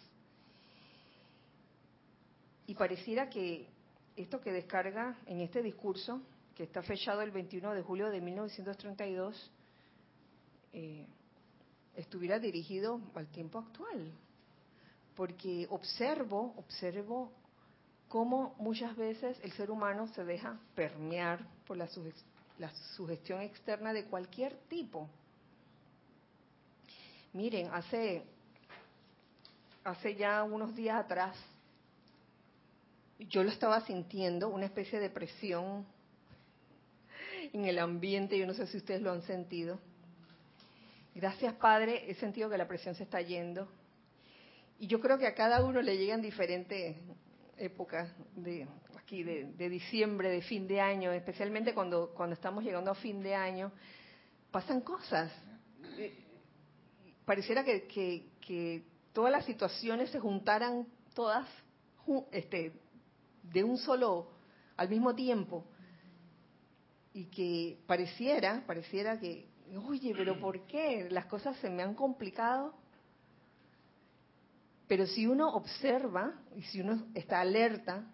[2.67, 3.67] Y pareciera que
[4.15, 6.21] esto que descarga en este discurso,
[6.55, 9.51] que está fechado el 21 de julio de 1932,
[10.73, 11.05] eh,
[11.95, 14.11] estuviera dirigido al tiempo actual.
[15.15, 17.31] Porque observo, observo
[18.09, 22.13] cómo muchas veces el ser humano se deja permear por la, suge-
[22.59, 25.09] la sugestión externa de cualquier tipo.
[27.33, 28.23] Miren, hace,
[29.83, 31.35] hace ya unos días atrás,
[33.19, 35.85] yo lo estaba sintiendo, una especie de presión
[37.53, 39.79] en el ambiente, yo no sé si ustedes lo han sentido.
[41.15, 43.69] Gracias Padre, he sentido que la presión se está yendo.
[44.77, 46.97] Y yo creo que a cada uno le llegan diferentes
[47.57, 52.95] épocas de aquí de, diciembre, de fin de año, especialmente cuando cuando estamos llegando a
[52.95, 53.71] fin de año,
[54.51, 55.31] pasan cosas.
[55.97, 56.21] Eh,
[57.23, 61.47] Pareciera que, que, que todas las situaciones se juntaran todas
[62.31, 62.73] este,
[63.41, 64.29] de un solo
[64.77, 65.65] al mismo tiempo
[67.13, 71.07] y que pareciera, pareciera que, oye, pero ¿por qué?
[71.09, 72.73] Las cosas se me han complicado.
[74.87, 78.05] Pero si uno observa y si uno está alerta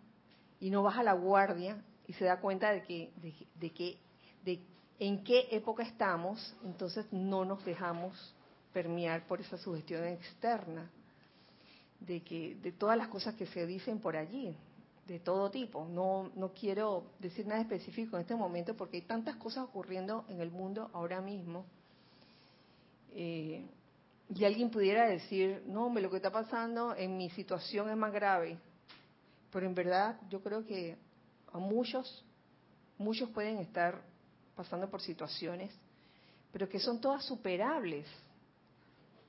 [0.60, 3.97] y no baja la guardia y se da cuenta de que, de, de que,
[4.45, 4.62] de
[5.00, 8.36] en qué época estamos, entonces no nos dejamos
[8.71, 10.89] permear por esa sugestión externa
[12.00, 14.56] de que de todas las cosas que se dicen por allí,
[15.08, 15.86] de todo tipo.
[15.86, 20.42] No no quiero decir nada específico en este momento porque hay tantas cosas ocurriendo en
[20.42, 21.66] el mundo ahora mismo.
[23.14, 23.66] Eh,
[24.34, 28.14] y alguien pudiera decir, no, hombre, lo que está pasando en mi situación es más
[28.14, 28.58] grave.
[29.52, 30.98] Pero en verdad yo creo que
[31.52, 32.24] a muchos,
[32.98, 34.02] muchos pueden estar
[34.56, 35.74] pasando por situaciones,
[36.54, 38.08] pero que son todas superables.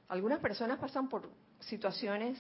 [0.09, 1.29] Algunas personas pasan por
[1.61, 2.39] situaciones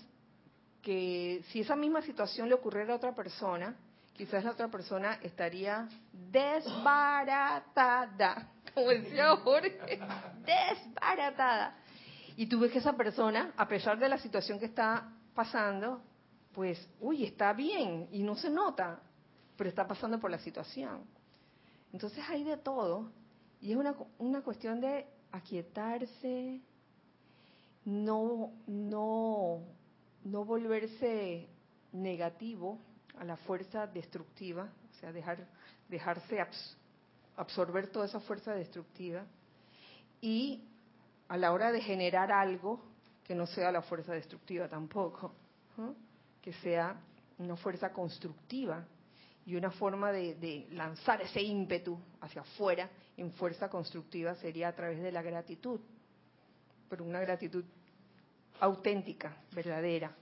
[0.82, 3.76] que si esa misma situación le ocurriera a otra persona,
[4.14, 5.88] quizás la otra persona estaría
[6.30, 7.70] desbaratada,
[8.74, 10.00] como decía Jorge,
[10.44, 11.76] desbaratada.
[12.36, 16.02] Y tú ves que esa persona, a pesar de la situación que está pasando,
[16.52, 19.00] pues, uy, está bien y no se nota,
[19.56, 21.04] pero está pasando por la situación.
[21.92, 23.12] Entonces hay de todo
[23.60, 26.60] y es una, una cuestión de aquietarse,
[27.84, 29.60] no, no,
[30.24, 31.48] no volverse
[31.92, 32.78] negativo
[33.18, 35.46] a la fuerza destructiva, o sea, dejar,
[35.88, 36.76] dejarse abs-
[37.36, 39.24] absorber toda esa fuerza destructiva
[40.20, 40.62] y
[41.28, 42.80] a la hora de generar algo
[43.24, 45.34] que no sea la fuerza destructiva tampoco,
[46.40, 46.96] que sea
[47.38, 48.84] una fuerza constructiva
[49.46, 54.72] y una forma de, de lanzar ese ímpetu hacia afuera en fuerza constructiva sería a
[54.74, 55.80] través de la gratitud,
[56.88, 57.64] pero una gratitud
[58.62, 60.14] auténtica, verdadera.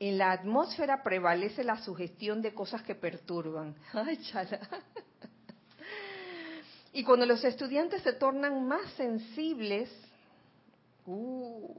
[0.00, 3.76] En la atmósfera prevalece la sugestión de cosas que perturban.
[3.92, 4.58] Ay, chala.
[6.92, 9.90] Y cuando los estudiantes se tornan más sensibles,
[11.06, 11.76] uh,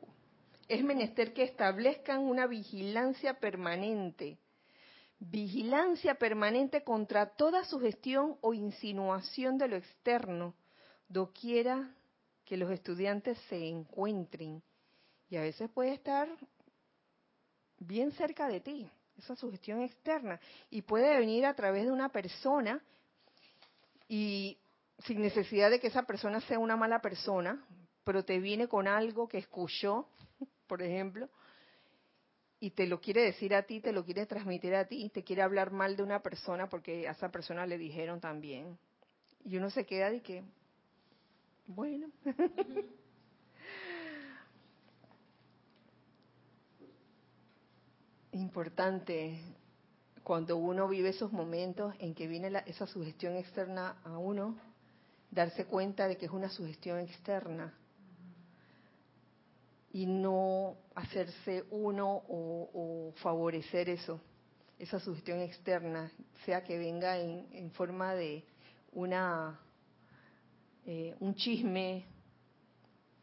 [0.70, 4.38] es menester que establezcan una vigilancia permanente.
[5.20, 10.56] Vigilancia permanente contra toda sugestión o insinuación de lo externo,
[11.10, 11.94] doquiera
[12.50, 14.64] que los estudiantes se encuentren.
[15.30, 16.28] Y a veces puede estar
[17.78, 18.90] bien cerca de ti,
[19.20, 20.40] esa sugestión externa.
[20.72, 22.82] Y puede venir a través de una persona
[24.08, 24.58] y
[25.06, 27.64] sin necesidad de que esa persona sea una mala persona,
[28.04, 30.10] pero te viene con algo que escuchó,
[30.66, 31.30] por ejemplo,
[32.60, 35.44] y te lo quiere decir a ti, te lo quiere transmitir a ti, te quiere
[35.44, 38.80] hablar mal de una persona porque a esa persona le dijeron también.
[39.46, 40.44] Y uno se queda de que,
[41.70, 42.10] bueno.
[48.34, 49.42] Importante
[50.24, 54.58] cuando uno vive esos momentos en que viene esa sugestión externa a uno,
[55.32, 57.74] darse cuenta de que es una sugestión externa
[59.92, 64.22] y no hacerse uno o, favorecer eso,
[64.78, 66.12] esa sugestión externa,
[66.46, 68.44] sea que venga en, forma de
[68.94, 69.60] una
[70.92, 72.04] eh, un chisme,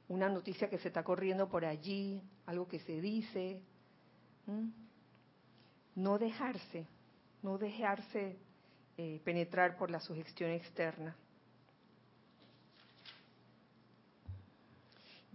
[0.06, 3.60] una noticia que se está corriendo por allí, algo que se dice,
[5.96, 6.86] no dejarse,
[7.42, 8.36] no dejarse
[8.96, 11.16] eh, penetrar por la sugestión externa.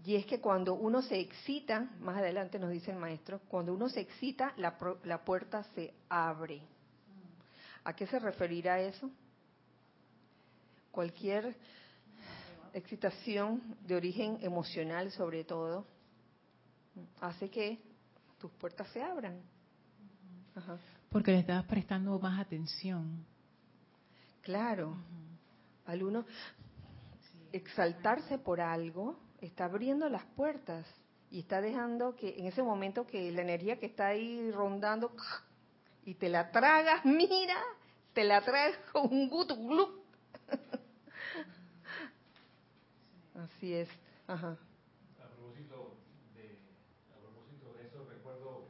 [0.05, 3.89] Y es que cuando uno se excita, más adelante nos dice el maestro, cuando uno
[3.89, 6.61] se excita, la, la puerta se abre.
[7.83, 9.11] ¿A qué se referirá eso?
[10.93, 11.57] Cualquier
[12.73, 15.85] excitación de origen emocional, sobre todo,
[17.19, 17.79] hace que
[18.39, 19.41] tus puertas se abran.
[21.09, 23.25] Porque le estabas prestando más atención.
[24.41, 24.95] Claro.
[25.85, 26.25] Al uno
[27.51, 30.85] exaltarse por algo está abriendo las puertas
[31.29, 35.11] y está dejando que en ese momento que la energía que está ahí rondando
[36.05, 37.57] y te la tragas, mira,
[38.13, 39.55] te la tragas con un gusto
[43.35, 43.89] Así es.
[44.27, 44.57] Ajá.
[45.19, 45.95] A propósito
[46.35, 46.57] de,
[47.13, 48.67] a propósito de eso, recuerdo,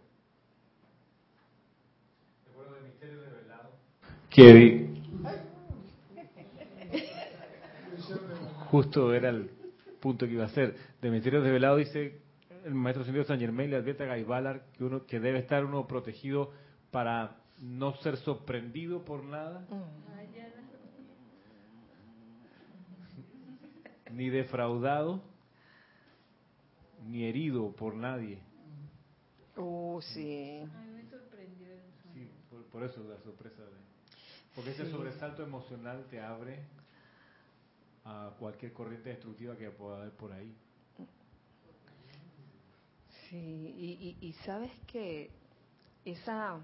[2.48, 3.72] recuerdo de Misterio Revelado.
[4.30, 4.92] Que
[8.72, 9.50] justo era el
[10.00, 10.76] punto que iba a ser.
[11.02, 12.22] De Misterios Revelados dice
[12.66, 15.88] el maestro señor San Germain le advierte a Gaibalar que uno que debe estar uno
[15.88, 16.52] protegido
[16.92, 19.66] para no ser sorprendido por nada,
[24.14, 25.22] ni defraudado,
[27.08, 28.40] ni herido por nadie.
[29.58, 30.60] Oh, sí.
[30.60, 31.68] A mí me sorprendió
[32.14, 32.30] Sí,
[32.72, 33.72] por, eso la sorpresa de...
[34.56, 36.60] Porque ese sobresalto emocional te abre
[38.04, 40.54] a cualquier corriente destructiva que pueda haber por ahí.
[43.30, 45.32] Sí, y, y, sabes que
[46.04, 46.60] esa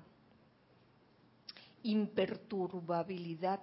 [1.83, 3.61] imperturbabilidad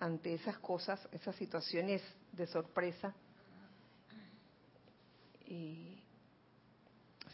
[0.00, 3.14] ante esas cosas, esas situaciones de sorpresa,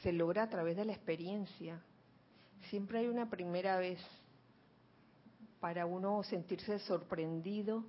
[0.03, 1.81] se logra a través de la experiencia.
[2.71, 4.01] Siempre hay una primera vez
[5.61, 7.85] para uno sentirse sorprendido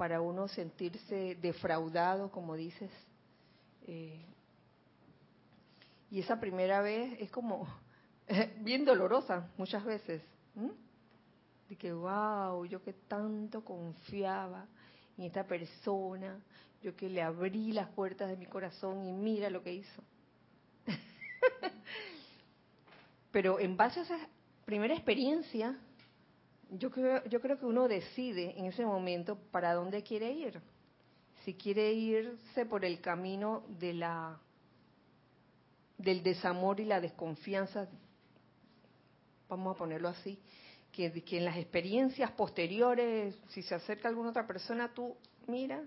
[0.00, 2.90] para uno sentirse defraudado, como dices.
[3.86, 4.24] Eh,
[6.10, 7.68] y esa primera vez es como
[8.62, 10.22] bien dolorosa muchas veces.
[11.70, 14.66] De que, wow, yo que tanto confiaba
[15.16, 16.40] en esta persona,
[16.82, 20.02] yo que le abrí las puertas de mi corazón y mira lo que hizo.
[23.30, 24.18] Pero en base a esa
[24.64, 25.78] primera experiencia,
[26.70, 30.60] yo creo, yo creo que uno decide en ese momento para dónde quiere ir.
[31.44, 34.40] Si quiere irse por el camino de la
[35.98, 37.86] del desamor y la desconfianza,
[39.48, 40.40] vamos a ponerlo así,
[40.92, 45.16] que, en las experiencias posteriores, si se acerca alguna otra persona, tú
[45.46, 45.82] mira,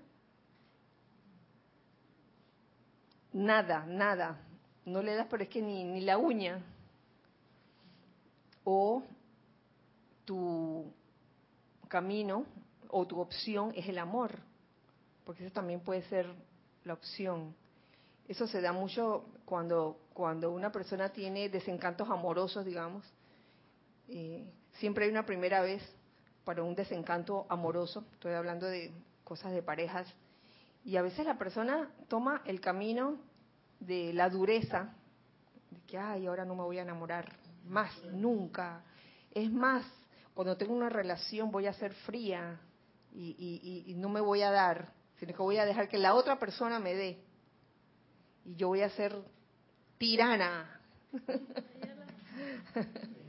[3.32, 4.39] nada, nada,
[4.86, 6.62] no le das, pero es que ni, ni la uña.
[8.66, 9.04] O
[10.26, 10.91] tu
[11.89, 12.45] camino
[12.89, 14.39] o tu opción es el amor,
[15.26, 16.34] porque eso también puede ser
[16.86, 17.56] la opción.
[18.28, 23.04] Eso se da mucho cuando, cuando una persona tiene desencantos amorosos, digamos.
[24.08, 25.82] Eh, siempre hay una primera vez
[26.44, 28.92] para un desencanto amoroso, estoy hablando de
[29.24, 30.14] cosas de parejas,
[30.86, 33.18] y a veces la persona toma el camino
[33.80, 34.94] de la dureza,
[35.72, 37.32] de que, ay, ahora no me voy a enamorar
[37.66, 38.84] más, nunca.
[39.32, 39.86] Es más,
[40.34, 42.60] cuando tengo una relación voy a ser fría
[43.14, 46.80] y, no me voy a dar, sino que voy a dejar que la otra persona
[46.80, 47.24] me dé.
[48.44, 49.16] Y yo voy a ser
[49.98, 50.82] tirana.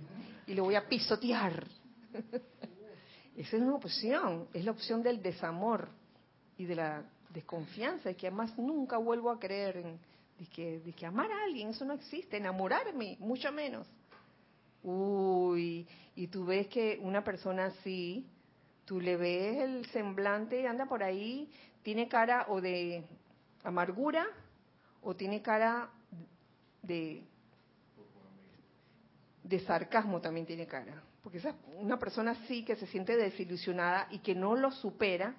[0.47, 1.67] y lo voy a pisotear.
[3.37, 5.89] Esa es una opción, es la opción del desamor.
[6.57, 9.99] y de la desconfianza, de que además nunca vuelvo a creer en
[10.49, 13.89] que, amar a alguien, eso no existe, enamorarme, mucho menos.
[14.83, 18.27] Uy, y tú ves que una persona así,
[18.85, 21.51] tú le ves el semblante, anda por ahí,
[21.83, 23.05] tiene cara o de
[23.63, 24.27] amargura
[25.03, 25.91] o tiene cara
[26.83, 27.23] de
[29.45, 34.19] de sarcasmo también tiene cara, porque esa, una persona así que se siente desilusionada y
[34.19, 35.37] que no lo supera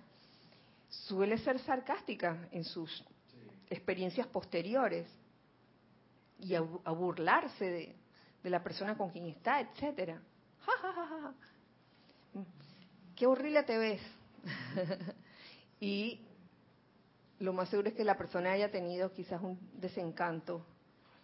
[0.88, 3.04] suele ser sarcástica en sus
[3.70, 5.10] experiencias posteriores
[6.40, 7.96] y a, burlarse de,
[8.44, 10.22] de, la persona con quien está, etcétera.
[13.16, 14.02] Qué horrible te ves.
[15.80, 16.22] y
[17.40, 20.64] lo más seguro es que la persona haya tenido quizás un desencanto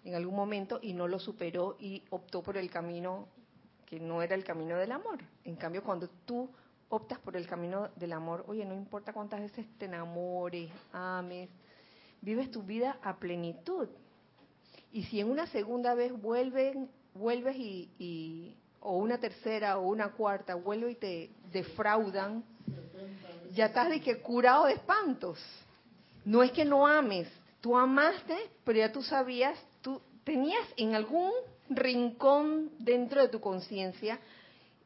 [0.03, 3.27] en algún momento y no lo superó y optó por el camino
[3.85, 5.19] que no era el camino del amor.
[5.43, 6.49] En cambio, cuando tú
[6.89, 11.49] optas por el camino del amor, oye, no importa cuántas veces te enamores, ames,
[12.21, 13.89] vives tu vida a plenitud.
[14.91, 20.55] Y si en una segunda vez vuelven, vuelves y, o una tercera o una cuarta,
[20.55, 22.43] vuelve y te defraudan,
[23.53, 25.39] ya estás de que curado de espantos.
[26.23, 27.27] No es que no ames,
[27.61, 29.57] tú amaste, pero ya tú sabías,
[30.23, 31.31] tenías en algún
[31.69, 34.19] rincón dentro de tu conciencia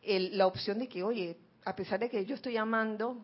[0.03, 3.17] la opción de que, oye, a pesar de que yo estoy amando,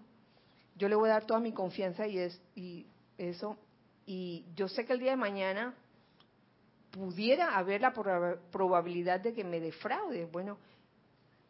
[0.76, 2.88] yo le voy a dar toda mi confianza y, es, y
[3.18, 3.58] eso
[4.06, 5.74] y yo sé que el día de mañana
[6.92, 10.26] pudiera haber la probabilidad de que me defraude.
[10.26, 10.58] Bueno,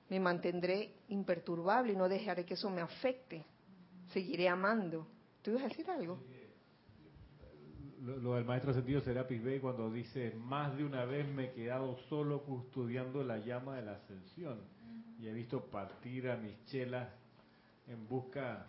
[0.09, 3.43] me mantendré imperturbable y no dejaré que eso me afecte.
[4.13, 5.07] Seguiré amando.
[5.41, 6.19] ¿Tú ibas a decir algo?
[8.01, 11.97] Lo, del maestro sentido Serapis B cuando dice, más de una vez me he quedado
[12.09, 14.59] solo custodiando la llama de la ascensión
[15.19, 17.09] y he visto partir a mis chelas
[17.87, 18.65] en busca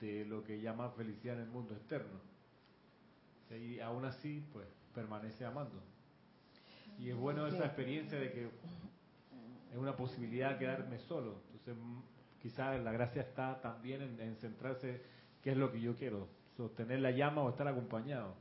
[0.00, 2.34] de lo que llama felicidad en el mundo externo
[3.50, 5.82] y aún así, pues, permanece amando.
[6.98, 11.42] Y es bueno esa experiencia de que es una posibilidad quedarme solo.
[11.52, 11.82] Entonces,
[12.40, 15.02] quizás la gracia está también en, centrarse
[15.42, 18.34] qué es lo que yo quiero, sostener la llama o estar acompañado.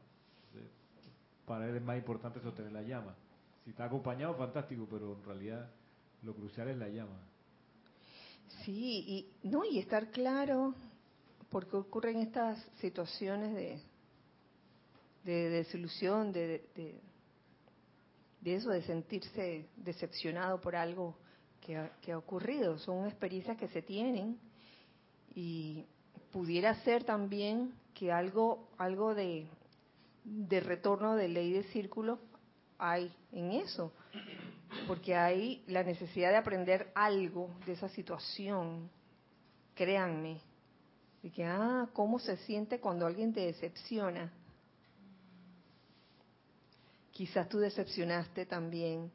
[1.45, 3.15] Para él es más importante sostener la llama.
[3.63, 5.69] Si está acompañado, fantástico, pero en realidad
[6.21, 7.19] lo crucial es la llama.
[8.63, 10.73] Sí, y no y estar claro
[11.49, 13.81] porque ocurren estas situaciones de
[15.23, 16.63] de desilusión, de,
[18.41, 21.15] de, eso, de sentirse decepcionado por algo
[21.61, 22.77] que ha, que ha ocurrido.
[22.79, 24.37] Son experiencias que se tienen
[25.33, 25.85] y
[26.31, 29.47] pudiera ser también que algo, algo de,
[30.23, 32.19] de retorno de ley de círculo
[32.77, 33.93] hay en eso,
[34.87, 38.89] porque hay la necesidad de aprender algo de esa situación,
[39.75, 40.39] créanme,
[41.21, 44.31] y que, ah, cómo se siente cuando alguien te decepciona,
[47.13, 49.11] Quizás tú decepcionaste también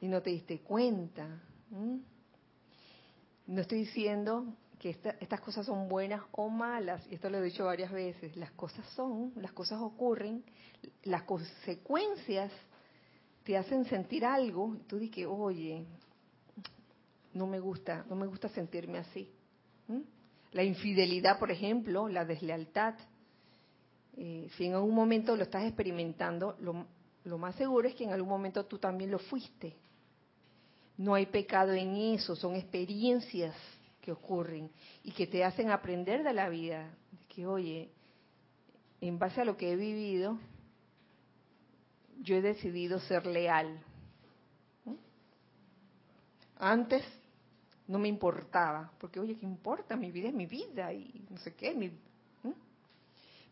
[0.00, 1.38] y no te diste cuenta.
[3.46, 4.46] No estoy diciendo
[4.84, 8.50] que estas cosas son buenas o malas, y esto lo he dicho varias veces, las
[8.50, 10.44] cosas son, las cosas ocurren,
[11.04, 12.52] las consecuencias
[13.44, 15.86] te hacen sentir algo, y tú dices, oye,
[17.32, 19.26] no me gusta, no me gusta sentirme así.
[20.52, 22.94] La infidelidad, por ejemplo, la deslealtad,
[24.18, 26.84] eh, si en algún momento lo estás experimentando, lo,
[27.24, 29.76] lo más seguro es que en algún momento tú también lo fuiste.
[30.98, 33.56] No hay pecado en eso, son experiencias
[34.04, 34.70] que ocurren
[35.02, 36.94] y que te hacen aprender de la vida.
[37.26, 37.90] Que, oye,
[39.00, 40.38] en base a lo que he vivido,
[42.20, 43.82] yo he decidido ser leal.
[46.58, 47.02] Antes
[47.88, 49.96] no me importaba, porque, oye, ¿qué importa?
[49.96, 51.90] Mi vida es mi vida y no sé qué, mi,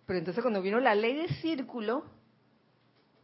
[0.07, 2.05] pero entonces cuando vino la ley de círculo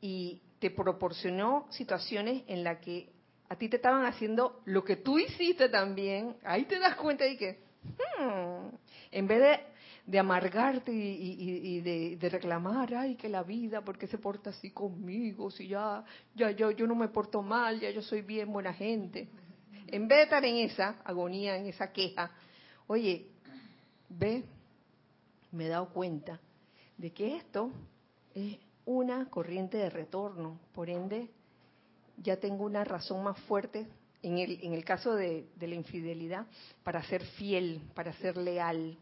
[0.00, 3.12] y te proporcionó situaciones en las que
[3.48, 7.36] a ti te estaban haciendo lo que tú hiciste también, ahí te das cuenta de
[7.36, 8.68] que, hmm,
[9.12, 9.58] en vez
[10.06, 15.50] de, amargarte y, de, reclamar, ay, que la vida, ¿por qué se porta así conmigo?
[15.50, 19.28] Si ya, ya yo, yo no me porto mal, ya yo soy bien buena gente.
[19.86, 22.30] En vez de estar en esa agonía, en esa queja,
[22.86, 23.28] oye,
[24.08, 24.44] ve,
[25.52, 26.40] me he dado cuenta
[26.96, 27.70] de que esto
[28.34, 30.58] es una corriente de retorno.
[30.72, 31.30] Por ende,
[32.22, 33.86] ya tengo una razón más fuerte
[34.22, 36.46] en el, en el caso de, la infidelidad
[36.82, 38.96] para ser fiel, para ser leal.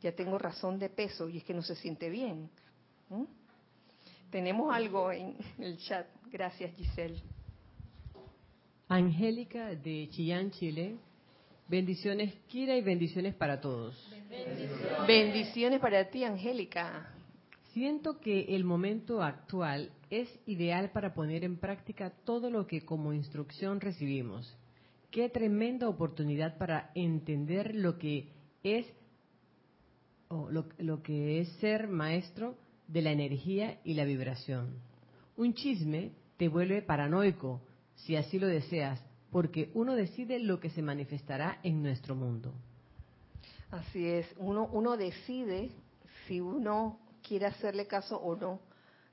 [0.00, 2.50] Ya tengo razón de peso y es que no se siente bien.
[4.30, 6.06] Tenemos algo en el chat.
[6.30, 7.20] Gracias, Giselle.
[8.88, 10.96] Angélica de Chillán, Chile,
[11.66, 13.96] Bendiciones, Kira, y bendiciones para todos.
[15.06, 17.13] Bendiciones para ti, Angélica.
[17.74, 23.12] Siento que el momento actual es ideal para poner en práctica todo lo que como
[23.12, 24.56] instrucción recibimos.
[25.10, 28.28] Qué tremenda oportunidad para entender lo que
[28.62, 28.86] es
[30.28, 32.56] o lo, lo que es ser maestro
[32.86, 34.76] de la energía y la vibración.
[35.36, 37.60] Un chisme te vuelve paranoico,
[37.96, 42.54] si así lo deseas, porque uno decide lo que se manifestará en nuestro mundo.
[43.72, 45.72] Así es, uno, uno decide
[46.28, 48.60] si uno quiere hacerle caso o no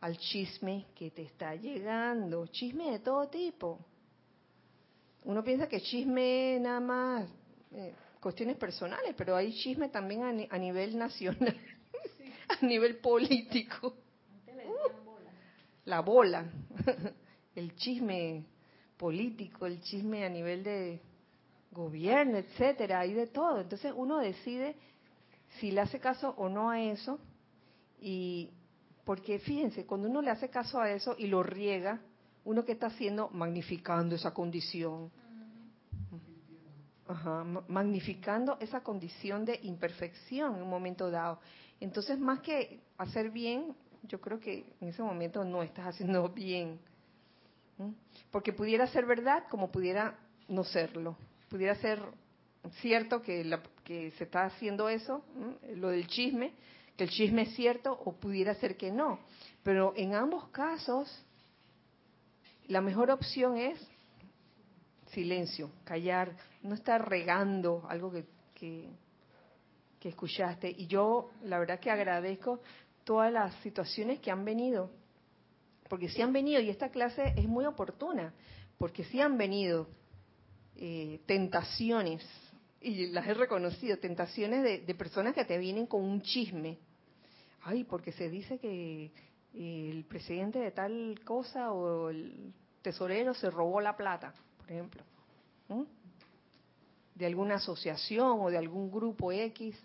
[0.01, 3.79] al chisme que te está llegando, chisme de todo tipo.
[5.23, 7.29] Uno piensa que chisme nada más
[7.71, 11.55] eh, cuestiones personales, pero hay chisme también a, a nivel nacional,
[12.61, 13.95] a nivel político.
[15.85, 16.45] la bola,
[17.55, 18.43] el chisme
[18.97, 20.99] político, el chisme a nivel de
[21.71, 23.61] gobierno, etcétera, hay de todo.
[23.61, 24.75] Entonces uno decide
[25.59, 27.19] si le hace caso o no a eso
[28.01, 28.49] y
[29.05, 32.01] porque fíjense, cuando uno le hace caso a eso y lo riega,
[32.43, 35.11] uno que está haciendo magnificando esa condición.
[37.07, 41.39] Ajá, magnificando esa condición de imperfección en un momento dado.
[41.79, 46.79] Entonces, más que hacer bien, yo creo que en ese momento no estás haciendo bien.
[48.31, 51.17] Porque pudiera ser verdad como pudiera no serlo.
[51.49, 51.99] Pudiera ser
[52.81, 55.23] cierto que, la, que se está haciendo eso,
[55.75, 56.53] lo del chisme,
[56.95, 59.19] que el chisme es cierto o pudiera ser que no.
[59.63, 61.09] Pero en ambos casos,
[62.67, 63.79] la mejor opción es
[65.07, 68.25] silencio, callar, no estar regando algo que,
[68.55, 70.69] que, escuchaste.
[70.69, 72.61] Y yo, la verdad que agradezco
[73.03, 74.89] todas las situaciones que han venido
[75.91, 78.33] porque si han venido, y esta clase es muy oportuna,
[78.77, 79.89] porque si han venido
[80.77, 82.25] eh, tentaciones,
[82.81, 86.79] y las he reconocido, tentaciones de, personas que te vienen con un chisme.
[87.63, 89.11] Ay, porque se dice que
[89.53, 95.03] eh, el presidente de tal cosa o el tesorero se robó la plata, por ejemplo,
[97.13, 99.77] de alguna asociación o de algún grupo X.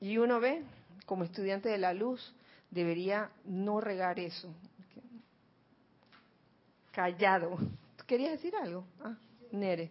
[0.00, 0.62] Y uno ve,
[1.04, 2.34] como estudiante de la luz,
[2.70, 4.48] debería no regar eso,
[6.92, 7.58] callado.
[8.06, 8.86] ¿Querías decir algo?
[9.02, 9.16] Ah,
[9.52, 9.90] Nere.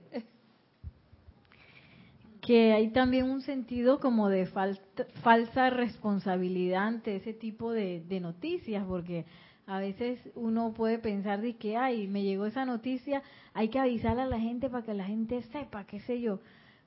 [2.46, 9.26] Que hay también un sentido como de falsa responsabilidad ante ese tipo de, noticias, porque
[9.66, 13.24] a veces uno puede pensar de que, ay, me llegó esa noticia,
[13.54, 16.42] hay que avisarle a la gente para que la gente sepa, qué sé yo,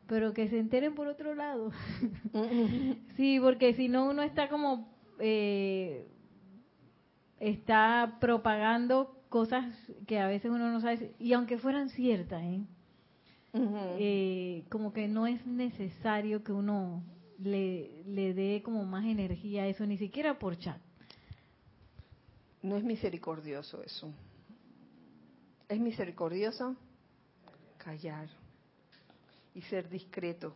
[0.07, 1.73] pero que se enteren por otro lado.
[3.17, 4.87] sí, porque si no uno está como,
[5.19, 6.07] eh,
[7.41, 9.65] está propagando cosas
[10.07, 12.61] que a veces uno no sabe, y aunque fueran ciertas, ¿eh?
[13.99, 14.65] ¿Eh?
[14.71, 17.03] como que no es necesario que uno
[17.39, 20.81] le, le dé como más energía a eso, ni siquiera por chat.
[22.63, 24.13] No es misericordioso eso.
[25.69, 26.77] Es misericordioso
[27.79, 28.29] callar
[29.55, 30.53] y ser discreto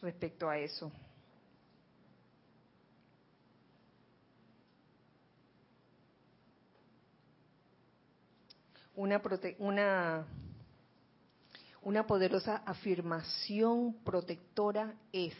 [0.00, 0.92] respecto a eso.
[8.96, 9.22] una,
[9.58, 10.26] una,
[11.86, 15.34] una poderosa afirmación protectora es,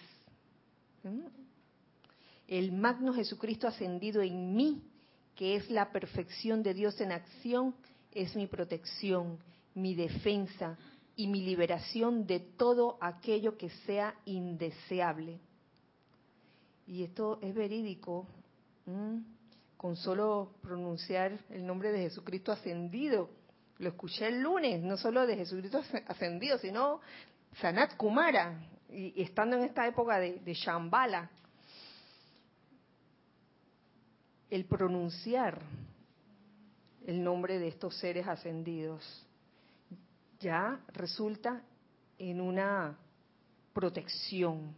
[2.46, 4.80] el magno Jesucristo ascendido en mí,
[5.34, 7.74] que es la perfección de Dios en acción,
[8.12, 9.40] es mi protección,
[9.74, 10.78] mi defensa
[11.16, 15.40] y mi liberación de todo aquello que sea indeseable.
[16.86, 18.24] Y esto es verídico,
[19.76, 23.30] con solo pronunciar el nombre de Jesucristo ascendido
[23.78, 27.00] lo escuché el lunes, no solo de Jesucristo ascendido, sino
[27.60, 28.58] Sanat Kumara,
[28.90, 31.30] y, estando en esta época de, de Shambhala.
[34.48, 35.60] El pronunciar
[37.06, 39.26] el nombre de estos seres ascendidos
[40.40, 41.62] ya resulta
[42.18, 42.96] en una
[43.72, 44.74] protección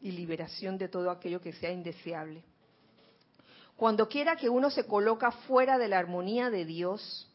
[0.00, 2.42] y liberación de todo aquello que sea indeseable.
[3.76, 7.31] Cuando quiera que uno se coloca fuera de la armonía de Dios,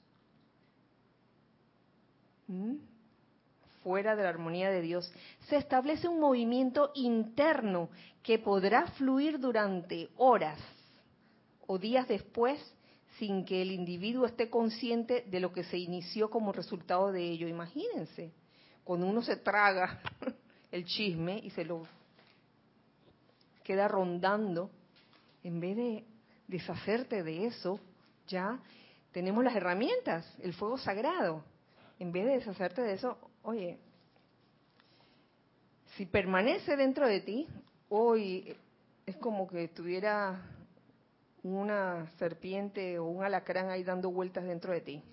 [3.84, 5.12] fuera de la armonía de Dios,
[5.48, 7.90] se establece un movimiento interno
[8.22, 10.60] que podrá fluir durante horas
[11.66, 12.60] o días después
[13.18, 17.48] sin que el individuo esté consciente de lo que se inició como resultado de ello.
[17.48, 18.32] Imagínense,
[18.84, 20.02] cuando uno se traga
[20.72, 21.84] el chisme y se lo
[23.64, 24.70] queda rondando,
[25.44, 26.06] en vez de
[26.48, 27.80] deshacerte de eso,
[28.28, 28.60] ya
[29.12, 31.44] tenemos las herramientas, el fuego sagrado
[32.00, 33.78] en vez de deshacerte de eso, oye,
[35.98, 37.48] Si permanece dentro de ti,
[37.90, 38.56] hoy
[39.08, 40.40] es como que tuviera
[41.42, 45.04] una serpiente o un alacrán ahí dando vueltas dentro de ti.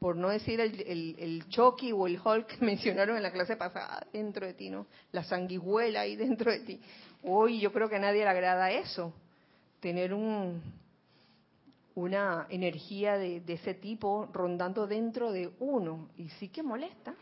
[0.00, 0.80] Por no decir el,
[1.16, 4.86] el, Chucky o el Hulk que mencionaron en la clase pasada dentro de ti, ¿no?
[5.12, 6.80] La sanguijuela ahí dentro de ti.
[7.22, 9.14] Hoy yo creo que a nadie le agrada eso,
[9.78, 10.60] tener un,
[11.94, 16.08] una energía de, ese tipo rondando dentro de uno.
[16.16, 17.14] Y sí que molesta.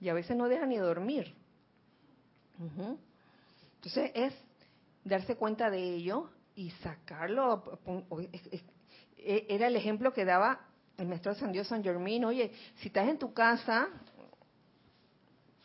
[0.00, 1.34] Y a veces no deja ni dormir.
[3.76, 4.34] Entonces es
[5.04, 7.80] darse cuenta de ello y sacarlo.
[9.18, 10.60] E, era el ejemplo que daba
[10.98, 12.24] el maestro San Dios San Germín.
[12.24, 13.88] Oye, si estás en tu casa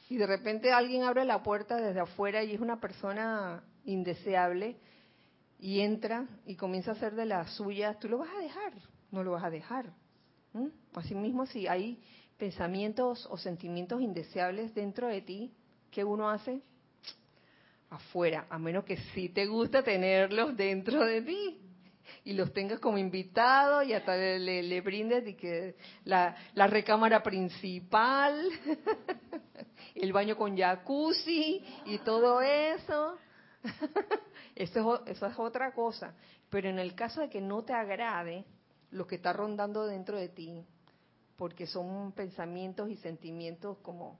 [0.10, 4.78] y de repente alguien abre la puerta desde afuera y es una persona indeseable
[5.60, 8.74] y entra y comienza a hacer de las suyas, tú lo vas a dejar,
[9.12, 9.94] no lo vas a dejar.
[10.94, 12.02] Asimismo, si hay
[12.38, 15.54] pensamientos o sentimientos indeseables dentro de ti,
[15.92, 16.62] ¿qué uno hace?
[17.90, 21.60] afuera, a menos que sí te gusta tenerlos dentro de ti
[22.24, 28.50] y los tengas como invitado y hasta le, brindes y que la, recámara principal,
[29.96, 33.18] el baño con jacuzzi y todo eso.
[34.56, 36.14] eso, eso es otra cosa.
[36.50, 38.46] Pero en el caso de que no te agrade
[38.92, 40.66] lo que está rondando dentro de ti,
[41.36, 44.20] porque son pensamientos y sentimientos como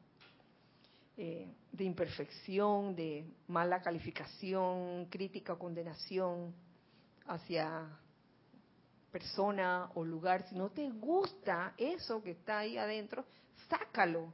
[1.18, 6.54] eh, de imperfección, de mala calificación, crítica o condenación
[7.26, 7.90] hacia
[9.12, 10.48] persona o lugar.
[10.48, 13.26] Si no te gusta eso que está ahí adentro,
[13.68, 14.32] sácalo.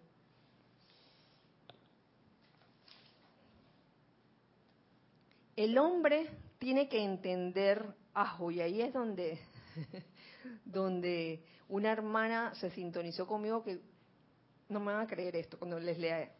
[5.55, 9.39] El hombre tiene que entender, ajo, y ahí es donde,
[10.65, 13.79] donde una hermana se sintonizó conmigo que
[14.69, 16.31] no me van a creer esto cuando les lea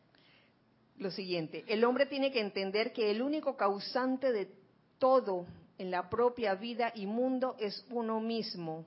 [0.98, 4.52] lo siguiente, el hombre tiene que entender que el único causante de
[5.00, 5.46] todo
[5.78, 8.86] en la propia vida y mundo es uno mismo.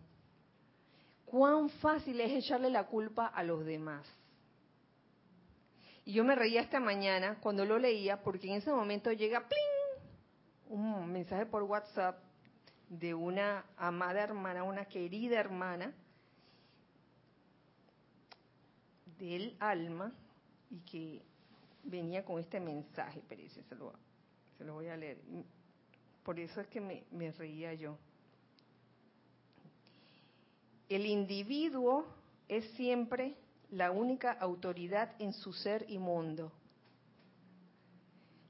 [1.24, 4.06] Cuán fácil es echarle la culpa a los demás.
[6.04, 9.75] Y yo me reía esta mañana cuando lo leía porque en ese momento llega ¡pling!
[10.68, 12.18] Un mensaje por WhatsApp
[12.88, 15.92] de una amada hermana, una querida hermana
[19.18, 20.12] del alma
[20.70, 21.22] y que
[21.84, 23.92] venía con este mensaje, pero se lo,
[24.58, 25.18] se lo voy a leer.
[26.22, 27.96] Por eso es que me, me reía yo.
[30.88, 32.06] El individuo
[32.48, 33.36] es siempre
[33.70, 36.52] la única autoridad en su ser y mundo.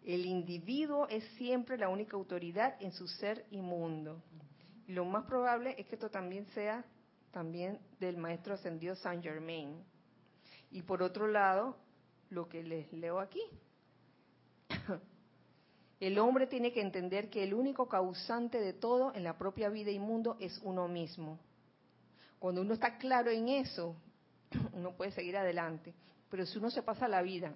[0.07, 4.23] El individuo es siempre la única autoridad en su ser y mundo.
[4.87, 6.85] Y lo más probable es que esto también sea
[7.33, 9.83] también del maestro ascendido Saint Germain.
[10.71, 11.77] Y por otro lado,
[12.31, 13.43] lo que les leo aquí.
[15.99, 19.91] El hombre tiene que entender que el único causante de todo en la propia vida
[19.91, 21.39] y mundo es uno mismo.
[22.39, 23.97] Cuando uno está claro en eso,
[24.75, 25.95] uno puede seguir adelante.
[26.29, 27.55] Pero si uno se pasa la vida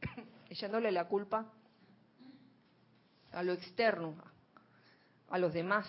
[0.48, 1.52] echándole la culpa
[3.36, 4.14] a lo externo,
[5.28, 5.86] a los demás,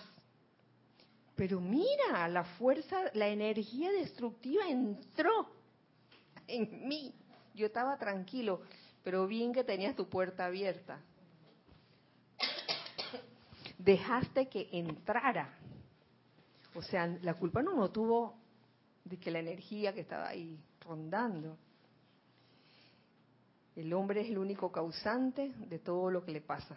[1.34, 5.48] pero mira, la fuerza, la energía destructiva entró
[6.46, 7.14] en mí
[7.54, 8.60] yo estaba tranquilo,
[9.02, 11.00] pero bien que tenías tu puerta abierta.
[13.78, 15.56] Dejaste que entrara.
[16.74, 18.36] O sea, la culpa no lo tuvo
[19.04, 21.56] de que la energía que estaba ahí rondando.
[23.74, 26.76] El hombre es el único causante de todo lo que le pasa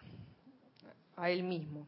[1.21, 1.87] a él mismo.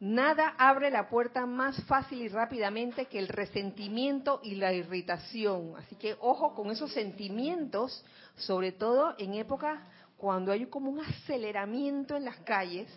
[0.00, 5.74] Nada abre la puerta más fácil y rápidamente que el resentimiento y la irritación.
[5.76, 8.04] Así que ojo con esos sentimientos,
[8.36, 9.80] sobre todo en épocas
[10.16, 12.90] cuando hay como un aceleramiento en las calles,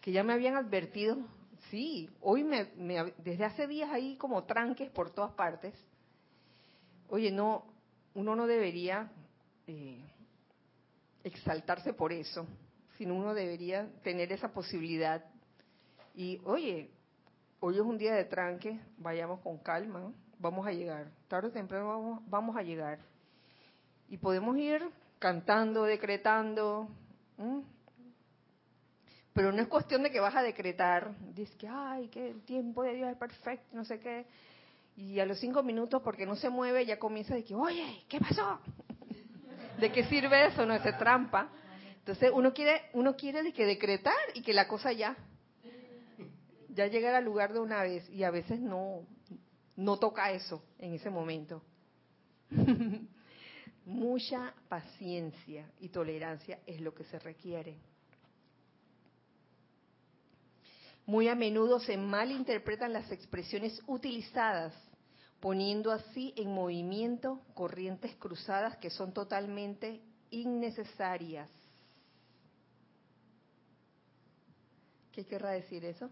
[0.00, 1.18] que ya me habían advertido,
[1.70, 2.66] sí, hoy me,
[3.18, 5.74] desde hace días hay como tranques por todas partes.
[7.08, 7.64] Oye, no,
[8.14, 9.10] uno no debería
[9.66, 10.04] eh,
[11.28, 12.46] exaltarse por eso
[12.98, 15.24] sino uno debería tener esa posibilidad.
[16.14, 16.90] Y oye,
[17.60, 22.22] hoy es un día de tranque, vayamos con calma, vamos a llegar, tarde o temprano
[22.26, 22.98] vamos, a llegar.
[24.08, 24.82] Y podemos ir
[25.20, 26.88] cantando, decretando,
[29.32, 32.82] pero no es cuestión de que vas a decretar, dices que, ay, que el tiempo
[32.82, 34.26] de Dios es perfecto, no sé qué,
[34.96, 38.18] y a los cinco minutos, porque no se mueve, ya comienza de que, oye, ¿qué
[38.18, 38.58] pasó?
[39.78, 40.66] ¿De qué sirve eso?
[40.66, 41.50] No es trampa.
[41.98, 45.16] Entonces uno quiere, uno quiere que decretar y que la cosa ya,
[46.70, 49.06] ya llegue al lugar de una vez y a veces no,
[49.76, 51.62] no toca eso en ese momento.
[53.84, 57.76] Mucha paciencia y tolerancia es lo que se requiere.
[61.06, 64.74] Muy a menudo se malinterpretan las expresiones utilizadas,
[65.40, 71.48] poniendo así en movimiento corrientes cruzadas que son totalmente innecesarias.
[75.12, 76.10] ¿Qué querrá decir eso?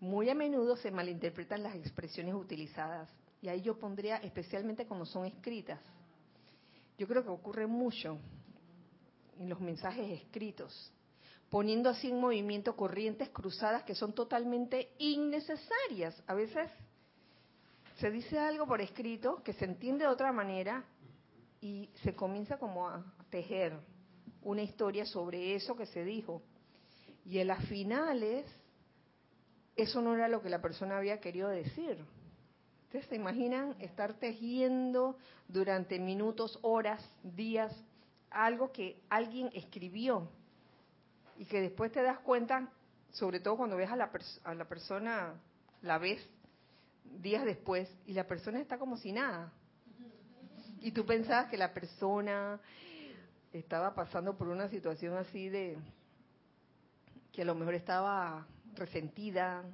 [0.00, 3.08] Muy a menudo se malinterpretan las expresiones utilizadas,
[3.42, 5.80] y ahí yo pondría especialmente cuando son escritas.
[6.98, 8.18] Yo creo que ocurre mucho
[9.38, 10.92] en los mensajes escritos,
[11.48, 16.22] poniendo así en movimiento corrientes cruzadas que son totalmente innecesarias.
[16.26, 16.70] A veces
[18.00, 20.84] se dice algo por escrito que se entiende de otra manera
[21.60, 23.78] y se comienza como a tejer
[24.42, 26.42] una historia sobre eso que se dijo.
[27.26, 28.46] Y en las finales,
[29.76, 32.02] eso no era lo que la persona había querido decir.
[32.84, 37.70] ¿Ustedes se imaginan estar tejiendo durante minutos, horas, días,
[38.30, 40.26] algo que alguien escribió
[41.36, 42.72] y que después te das cuenta,
[43.10, 44.10] sobre todo cuando ves a la,
[44.44, 45.34] a la persona,
[45.82, 46.26] la ves
[47.18, 49.52] días después y la persona está como si nada.
[50.80, 52.60] Y tú pensabas que la persona
[53.52, 55.76] estaba pasando por una situación así de
[57.32, 59.64] que a lo mejor estaba resentida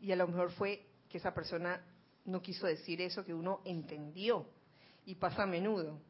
[0.00, 1.82] y a lo mejor fue que esa persona
[2.24, 4.46] no quiso decir eso que uno entendió
[5.04, 6.00] y pasa a menudo.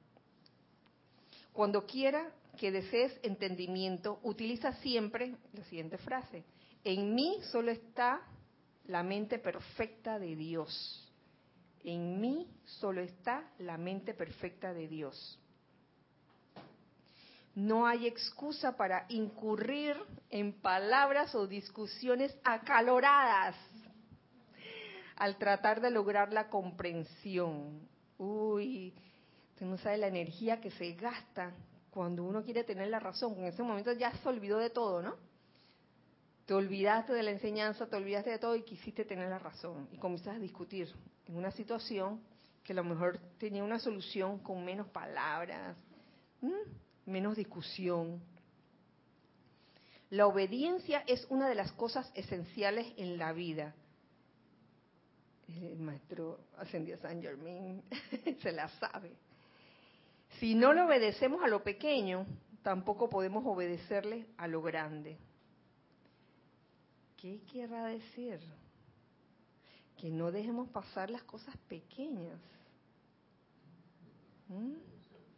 [1.53, 6.45] Cuando quiera que desees entendimiento, utiliza siempre la siguiente frase.
[6.85, 8.23] En mí solo está
[8.87, 11.13] la mente perfecta de Dios.
[11.83, 15.39] En mí solo está la mente perfecta de Dios.
[17.55, 19.97] No hay excusa para incurrir
[20.31, 23.55] en palabras o discusiones acaloradas
[25.17, 27.89] al tratar de lograr la comprensión.
[28.19, 28.93] Uy,
[29.51, 31.55] usted no sabe la energía que se gasta
[31.91, 33.35] cuando uno quiere tener la razón.
[33.39, 35.15] En ese momento ya se olvidó de todo, ¿no?
[36.47, 39.89] Te olvidaste de la enseñanza, te olvidaste de todo y quisiste tener la razón.
[39.93, 40.93] Y comienzas a discutir
[41.27, 42.21] en una situación
[42.63, 45.77] que a lo mejor tenía una solución con menos palabras,
[47.07, 48.23] menos discusión.
[50.11, 53.75] La obediencia es una de las cosas esenciales en la vida.
[55.49, 57.83] El maestro ascendió San Germain
[58.43, 59.13] se la sabe.
[60.41, 62.27] Si no le obedecemos a lo pequeño,
[62.63, 65.19] tampoco podemos obedecerle a lo grande.
[67.25, 68.39] ¿Qué querrá decir?
[69.97, 72.39] Que no dejemos pasar las cosas pequeñas.
[74.49, 74.75] ¿Mm?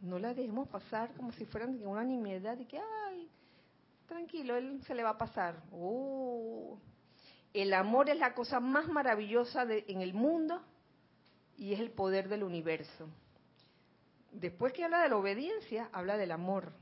[0.01, 3.29] No las dejemos pasar como si fueran de una nimiedad y que, ay,
[4.05, 5.63] tranquilo, él se le va a pasar.
[5.71, 6.77] Oh,
[7.53, 10.61] el amor es la cosa más maravillosa en el mundo
[11.55, 13.07] y es el poder del universo.
[14.33, 16.73] Después que habla de la obediencia, habla del amor.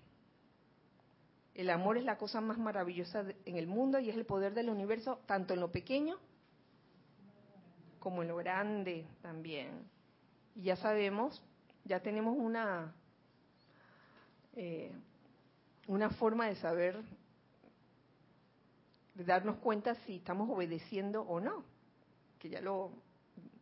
[1.56, 4.70] El amor es la cosa más maravillosa en el mundo y es el poder del
[4.70, 6.18] universo, tanto en lo pequeño
[8.00, 9.90] como en lo grande también.
[10.54, 11.42] Y ya sabemos,
[11.86, 12.94] ya tenemos una,
[14.54, 14.92] eh,
[15.88, 17.02] una forma de saber
[19.16, 21.64] de darnos cuenta si estamos obedeciendo o no,
[22.38, 22.92] que ya lo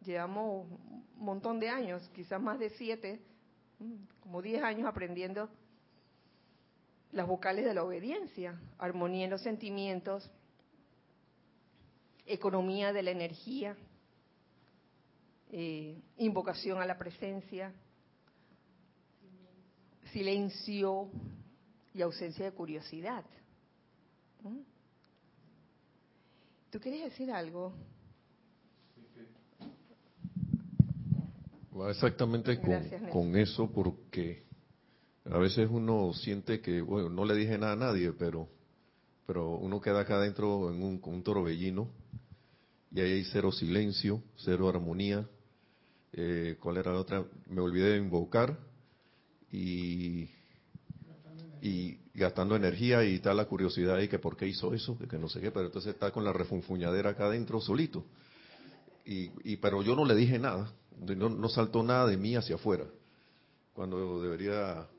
[0.03, 3.21] llevamos un montón de años, quizás más de siete,
[3.77, 5.47] mm, como diez años aprendiendo
[7.13, 10.29] las vocales de la obediencia, armonía en los sentimientos,
[12.25, 13.77] economía de la energía,
[15.51, 17.71] eh, invocación a la presencia,
[20.11, 21.09] silencio
[21.93, 23.23] y ausencia de curiosidad.
[24.41, 24.59] ¿Mm?
[26.71, 27.73] ¿Tú quieres decir algo?
[31.79, 32.59] Va exactamente
[33.11, 34.43] con, eso porque
[35.25, 38.49] a veces uno siente que, bueno, no le dije nada a nadie, pero,
[39.25, 41.89] pero uno queda acá adentro en un, un torbellino
[42.91, 45.27] y ahí hay cero silencio, cero armonía.
[46.11, 47.25] Eh, ¿Cuál era la otra?
[47.47, 48.57] Me olvidé de invocar
[49.51, 50.29] y
[51.63, 55.29] y gastando energía y está la curiosidad y que por qué hizo eso, que no
[55.29, 58.03] sé qué, pero entonces está con la refunfuñadera acá adentro solito.
[59.05, 62.55] Y, y pero yo no le dije nada, no, no saltó nada de mí hacia
[62.55, 62.85] afuera,
[63.73, 64.89] cuando debería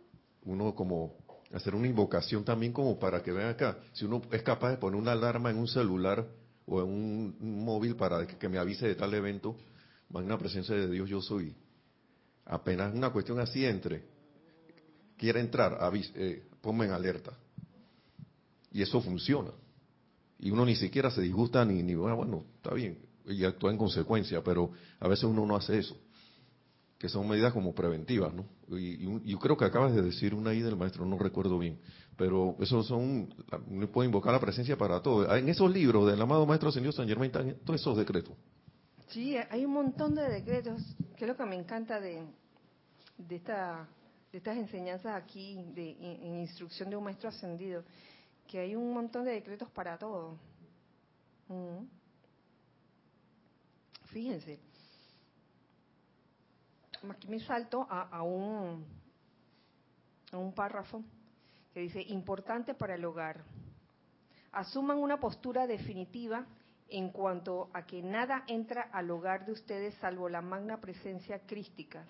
[0.45, 1.17] uno como
[1.53, 5.01] hacer una invocación también como para que vean acá, si uno es capaz de poner
[5.01, 6.27] una alarma en un celular
[6.67, 9.57] o en un, móvil para que, me avise de tal evento,
[10.11, 11.55] una presencia de Dios yo soy.
[12.45, 14.05] Apenas una cuestión así entre,
[15.17, 17.33] quiere entrar, avise, eh, ponme en alerta.
[18.73, 19.51] Y eso funciona.
[20.39, 23.79] Y uno ni siquiera se disgusta ni, ni ah, bueno, está bien, y actúa en
[23.79, 24.71] consecuencia, pero
[25.01, 25.97] a veces uno no hace eso.
[27.05, 28.47] Que son medidas como preventivas, ¿no?
[28.79, 28.97] Y,
[29.31, 31.79] yo creo que acabas de decir una ahí del maestro, no recuerdo bien,
[32.17, 33.29] pero esos son,
[33.69, 35.37] uno puede invocar la presencia para todo.
[35.37, 38.35] En esos libros del amado maestro señor San Germain están todos esos decretos.
[39.09, 40.81] Sí, hay un montón de decretos,
[41.15, 42.23] que es lo que me encanta de,
[43.19, 43.87] de, esta,
[44.33, 45.91] de estas enseñanzas aquí, de,
[46.41, 47.85] instrucción de un maestro ascendido,
[48.49, 50.39] que hay un montón de decretos para todo.
[51.49, 51.85] Mm.
[54.07, 54.59] Fíjense,
[57.13, 58.85] aquí me salto a, un,
[60.33, 61.03] a un párrafo
[61.73, 63.45] que dice, importante para el hogar.
[64.53, 66.47] Asuman una postura definitiva
[66.89, 72.07] en cuanto a que nada entra al hogar de ustedes salvo la magna presencia crística,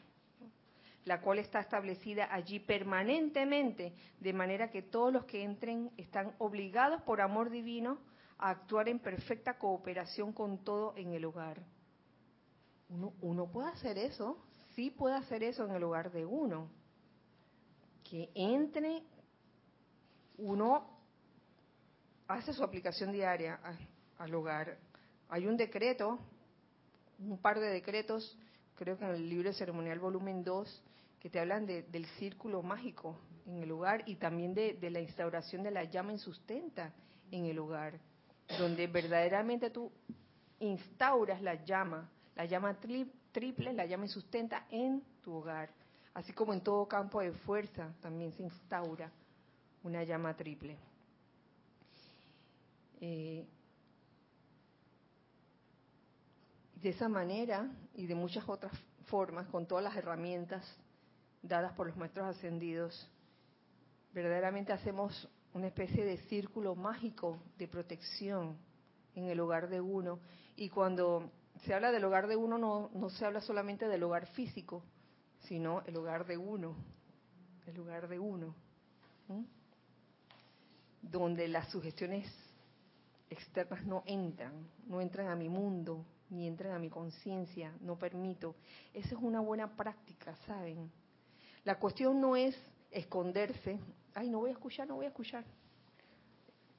[1.07, 7.01] la cual está establecida allí permanentemente, de manera que todos los que entren están obligados
[7.03, 7.99] por amor divino
[8.37, 11.63] a actuar en perfecta cooperación con todo en el hogar.
[12.91, 16.69] Uno, uno puede hacer eso sí puede hacer eso en el lugar de uno.
[18.03, 19.03] Que entre,
[20.39, 20.87] uno
[22.29, 23.59] hace su aplicación diaria
[24.19, 24.79] al hogar.
[25.29, 26.19] Hay un decreto,
[27.19, 28.39] un par de decretos,
[28.75, 30.83] creo que en el libro ceremonial volumen 2,
[31.21, 35.63] que te hablan del círculo mágico en el hogar y también de, de la instauración
[35.63, 36.93] de la llama insustenta
[37.31, 37.99] en el hogar,
[38.59, 39.91] donde verdaderamente tú
[40.61, 42.79] instauras la llama, la llama
[43.35, 45.69] triple, la llama y sustenta en tu hogar.
[46.15, 49.11] Así como en todo campo de fuerza también se instaura
[49.83, 50.79] una llama triple.
[53.01, 53.45] Eh,
[56.81, 58.73] de esa manera y de muchas otras
[59.07, 60.65] formas, con todas las herramientas
[61.43, 63.11] dadas por los maestros ascendidos,
[64.13, 68.57] verdaderamente hacemos una especie de círculo mágico de protección
[69.15, 70.21] en el hogar de uno.
[70.57, 71.31] Y cuando
[71.65, 74.83] se habla del hogar de uno, no, no se habla solamente del hogar físico,
[75.41, 76.77] sino el hogar de uno,
[77.67, 78.55] el hogar de uno,
[81.01, 82.31] donde las sugestiones
[83.31, 84.53] externas no entran,
[84.87, 88.55] no entran a mi mundo, ni entran a mi conciencia, no permito.
[88.93, 90.91] Esa es una buena práctica, ¿saben?
[91.65, 92.57] La cuestión no es
[92.91, 93.79] esconderse,
[94.15, 95.45] ay, no voy a escuchar, no voy a escuchar.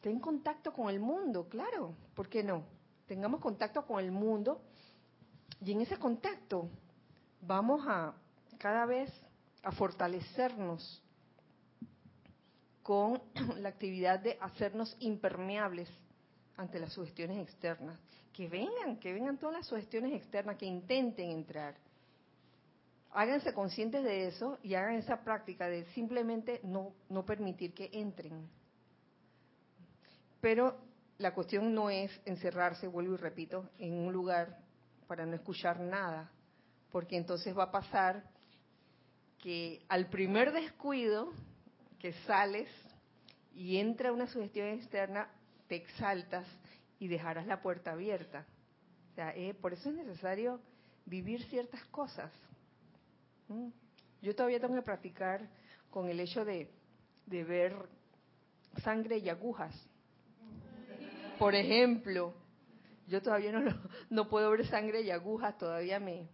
[0.01, 2.63] Ten contacto con el mundo, claro, ¿por qué no?
[3.07, 4.61] Tengamos contacto con el mundo
[5.61, 6.69] y en ese contacto
[7.41, 8.13] vamos a
[8.57, 9.11] cada vez
[9.63, 11.01] a fortalecernos
[12.81, 13.21] con
[13.57, 15.89] la actividad de hacernos impermeables
[16.57, 17.99] ante las sugestiones externas.
[18.31, 21.75] Que vengan, que vengan todas las sugestiones externas, que intenten entrar.
[23.11, 28.49] Háganse conscientes de eso y hagan esa práctica de simplemente no, no permitir que entren.
[30.41, 30.77] Pero
[31.17, 34.59] la cuestión no es encerrarse, vuelvo y repito, en un lugar
[35.07, 36.31] para no escuchar nada,
[36.91, 38.23] porque entonces va a pasar
[39.37, 41.31] que al primer descuido
[41.99, 42.69] que sales
[43.53, 45.29] y entra una sugestión externa,
[45.67, 46.45] te exaltas
[46.99, 48.45] y dejarás la puerta abierta.
[49.11, 50.59] O sea, eh, por eso es necesario
[51.05, 52.31] vivir ciertas cosas.
[53.47, 53.69] ¿Mm?
[54.21, 55.47] Yo todavía tengo que practicar
[55.89, 56.69] con el hecho de,
[57.25, 57.75] de ver
[58.83, 59.73] sangre y agujas.
[61.39, 62.33] Por ejemplo,
[63.07, 63.61] yo todavía no,
[64.09, 66.27] no puedo ver sangre y agujas, todavía me,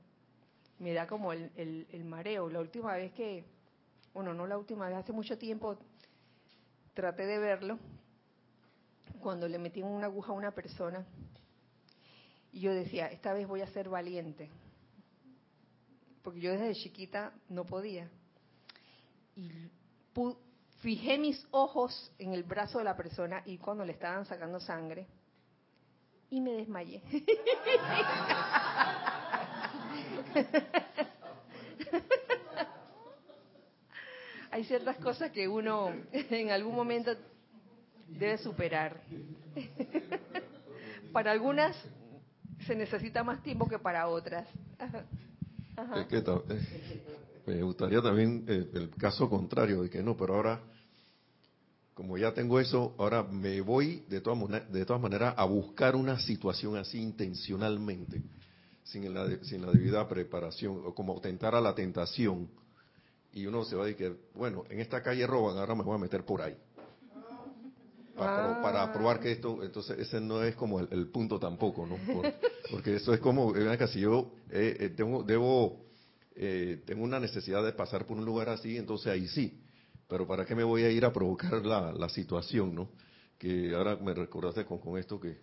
[0.80, 2.50] me da como el, el, mareo.
[2.50, 3.46] La última vez que,
[4.14, 5.78] bueno, no la última vez, hace mucho tiempo
[6.94, 7.80] traté de verlo,
[9.22, 11.06] cuando le metí una aguja a una persona,
[12.52, 14.50] y yo decía, esta vez voy a ser valiente,
[16.22, 18.10] porque yo desde chiquita no podía.
[19.36, 19.50] Y
[20.82, 25.08] fijé mis ojos en el brazo de la persona y cuando le estaban sacando sangre,
[26.30, 27.02] y me desmayé.
[34.52, 37.16] Hay ciertas cosas que uno en algún momento
[38.08, 39.02] debe superar.
[41.14, 41.76] para algunas
[42.66, 44.48] se necesita más tiempo que para otras.
[47.46, 50.62] Me gustaría también eh, el caso contrario, de que no, pero ahora
[51.94, 56.20] como ya tengo eso, ahora me voy de todas, de todas maneras a buscar una
[56.20, 58.22] situación así intencionalmente,
[58.84, 62.50] sin la, sin la debida preparación, o como tentar a la tentación.
[63.34, 66.00] Y uno se va a decir, bueno, en esta calle roban, ahora me voy a
[66.00, 66.58] meter por ahí.
[68.16, 68.94] Para, ah.
[68.94, 71.98] probar que esto, entonces ese no es como el, punto tampoco, ¿no?
[72.72, 73.54] porque eso es como,
[73.88, 75.86] si yo eh, eh, tengo, debo,
[76.36, 79.62] eh, tengo una necesidad de pasar por un lugar así, entonces ahí sí
[80.12, 82.90] pero ¿para qué me voy a ir a provocar la, situación, no?
[83.38, 85.40] Que ahora me recordaste con, esto que,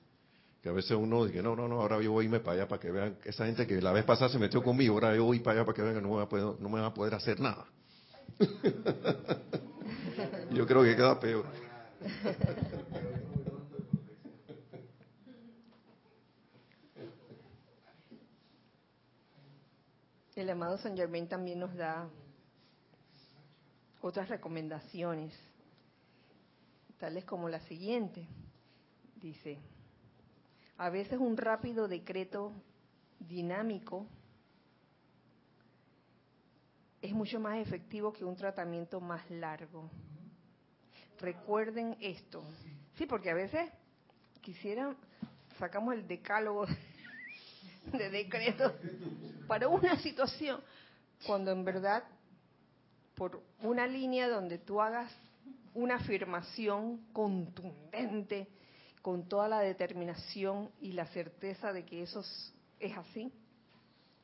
[0.62, 2.68] Que a veces uno dice, no, no, no, ahora yo voy a irme para allá
[2.68, 5.40] para que vean, esa gente que la vez pasada se metió conmigo, ahora yo voy
[5.40, 7.14] para allá para que vean que no va a poder, no me va a poder
[7.14, 7.64] hacer nada.
[10.52, 11.46] yo creo que queda peor.
[20.38, 22.08] El amado San Germain también nos da
[24.00, 25.36] otras recomendaciones,
[26.96, 28.24] tales como la siguiente.
[29.16, 29.58] Dice,
[30.76, 32.52] a veces un rápido decreto
[33.18, 34.06] dinámico
[37.02, 39.90] es mucho más efectivo que un tratamiento más largo.
[41.18, 42.44] Recuerden esto.
[42.94, 43.72] Sí, porque a veces
[44.40, 44.96] quisieran,
[45.58, 46.64] sacamos el decálogo
[47.92, 48.74] de decreto
[49.46, 50.60] para una situación,
[51.26, 52.04] cuando en verdad
[53.14, 55.12] por una línea donde tú hagas
[55.74, 58.48] una afirmación contundente,
[59.02, 62.22] con toda la determinación y la certeza de que eso
[62.78, 63.32] es así,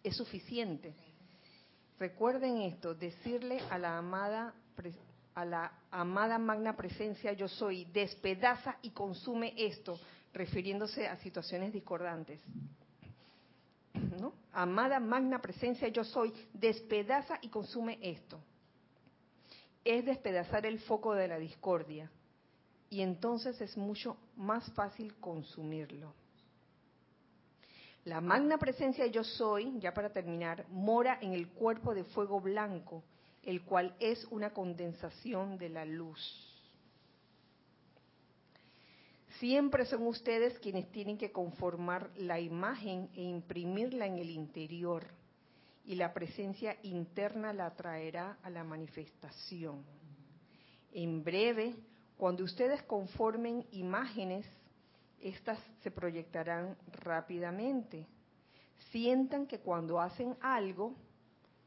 [0.02, 0.94] es suficiente.
[1.98, 4.54] Recuerden esto, decirle a la amada
[5.34, 9.98] a la amada magna presencia yo soy, despedaza y consume esto,
[10.32, 12.40] refiriéndose a situaciones discordantes.
[14.52, 18.40] Amada magna presencia yo soy, despedaza y consume esto.
[19.84, 22.10] Es despedazar el foco de la discordia
[22.88, 26.14] y entonces es mucho más fácil consumirlo.
[28.04, 33.02] La magna presencia yo soy, ya para terminar, mora en el cuerpo de fuego blanco,
[33.42, 36.53] el cual es una condensación de la luz.
[39.38, 45.06] Siempre son ustedes quienes tienen que conformar la imagen e imprimirla en el interior
[45.84, 49.84] y la presencia interna la traerá a la manifestación.
[50.92, 51.74] En breve,
[52.16, 54.46] cuando ustedes conformen imágenes,
[55.20, 58.06] estas se proyectarán rápidamente.
[58.90, 60.94] Sientan que cuando hacen algo,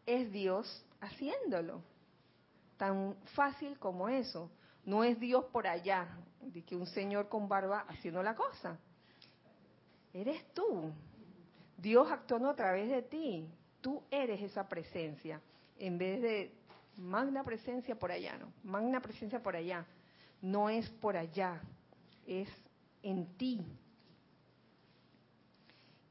[0.05, 1.83] es Dios haciéndolo.
[2.77, 4.49] Tan fácil como eso.
[4.85, 6.07] No es Dios por allá,
[6.51, 8.77] de que un señor con barba haciendo la cosa.
[10.13, 10.91] Eres tú.
[11.77, 13.47] Dios actuando a través de ti.
[13.81, 15.41] Tú eres esa presencia.
[15.77, 16.51] En vez de
[16.97, 18.51] magna presencia por allá, no.
[18.63, 19.85] Magna presencia por allá.
[20.41, 21.61] No es por allá.
[22.25, 22.49] Es
[23.03, 23.61] en ti.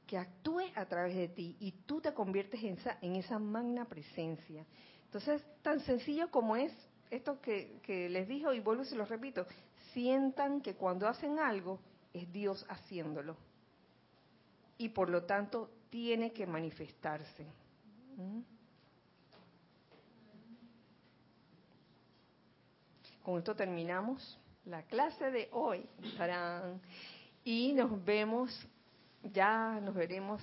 [0.07, 3.87] Que actúe a través de ti y tú te conviertes en esa, en esa magna
[3.87, 4.65] presencia.
[5.07, 6.73] Entonces, tan sencillo como es
[7.11, 9.47] esto que, les dijo y vuelvo y se lo repito,
[9.97, 11.81] sientan que cuando hacen algo
[12.13, 13.35] es Dios haciéndolo.
[14.77, 17.47] Y por lo tanto tiene que manifestarse.
[18.19, 18.41] ¿Mm?
[23.23, 25.87] Con esto terminamos la clase de hoy.
[27.43, 28.69] Y nos vemos,
[29.33, 30.43] ya nos veremos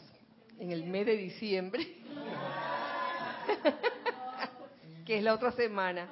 [0.57, 1.85] en el mes de diciembre,
[5.05, 6.07] que es la otra semana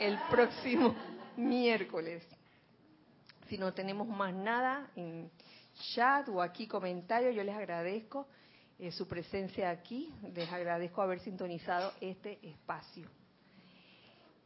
[0.00, 0.96] el próximo
[1.36, 2.26] miércoles.
[3.48, 5.30] Si no tenemos más nada en
[5.94, 8.26] chat o aquí comentarios, yo les agradezco
[8.78, 13.08] eh, su presencia aquí, les agradezco haber sintonizado este espacio.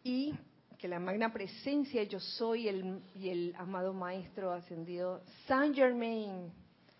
[0.02, 0.34] Y
[0.78, 6.52] que la magna presencia yo soy el, y el amado Maestro ascendido Saint Germain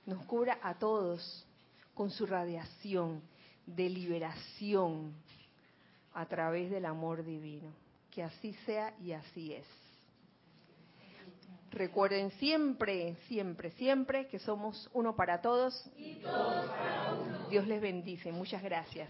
[0.05, 1.47] nos cubra a todos
[1.95, 3.23] con su radiación
[3.65, 5.15] de liberación
[6.12, 7.73] a través del amor divino
[8.11, 9.66] que así sea y así es.
[11.71, 15.89] Recuerden siempre, siempre, siempre que somos uno para todos.
[15.97, 17.49] Y todos para uno.
[17.49, 18.33] Dios les bendice.
[18.33, 19.09] Muchas gracias.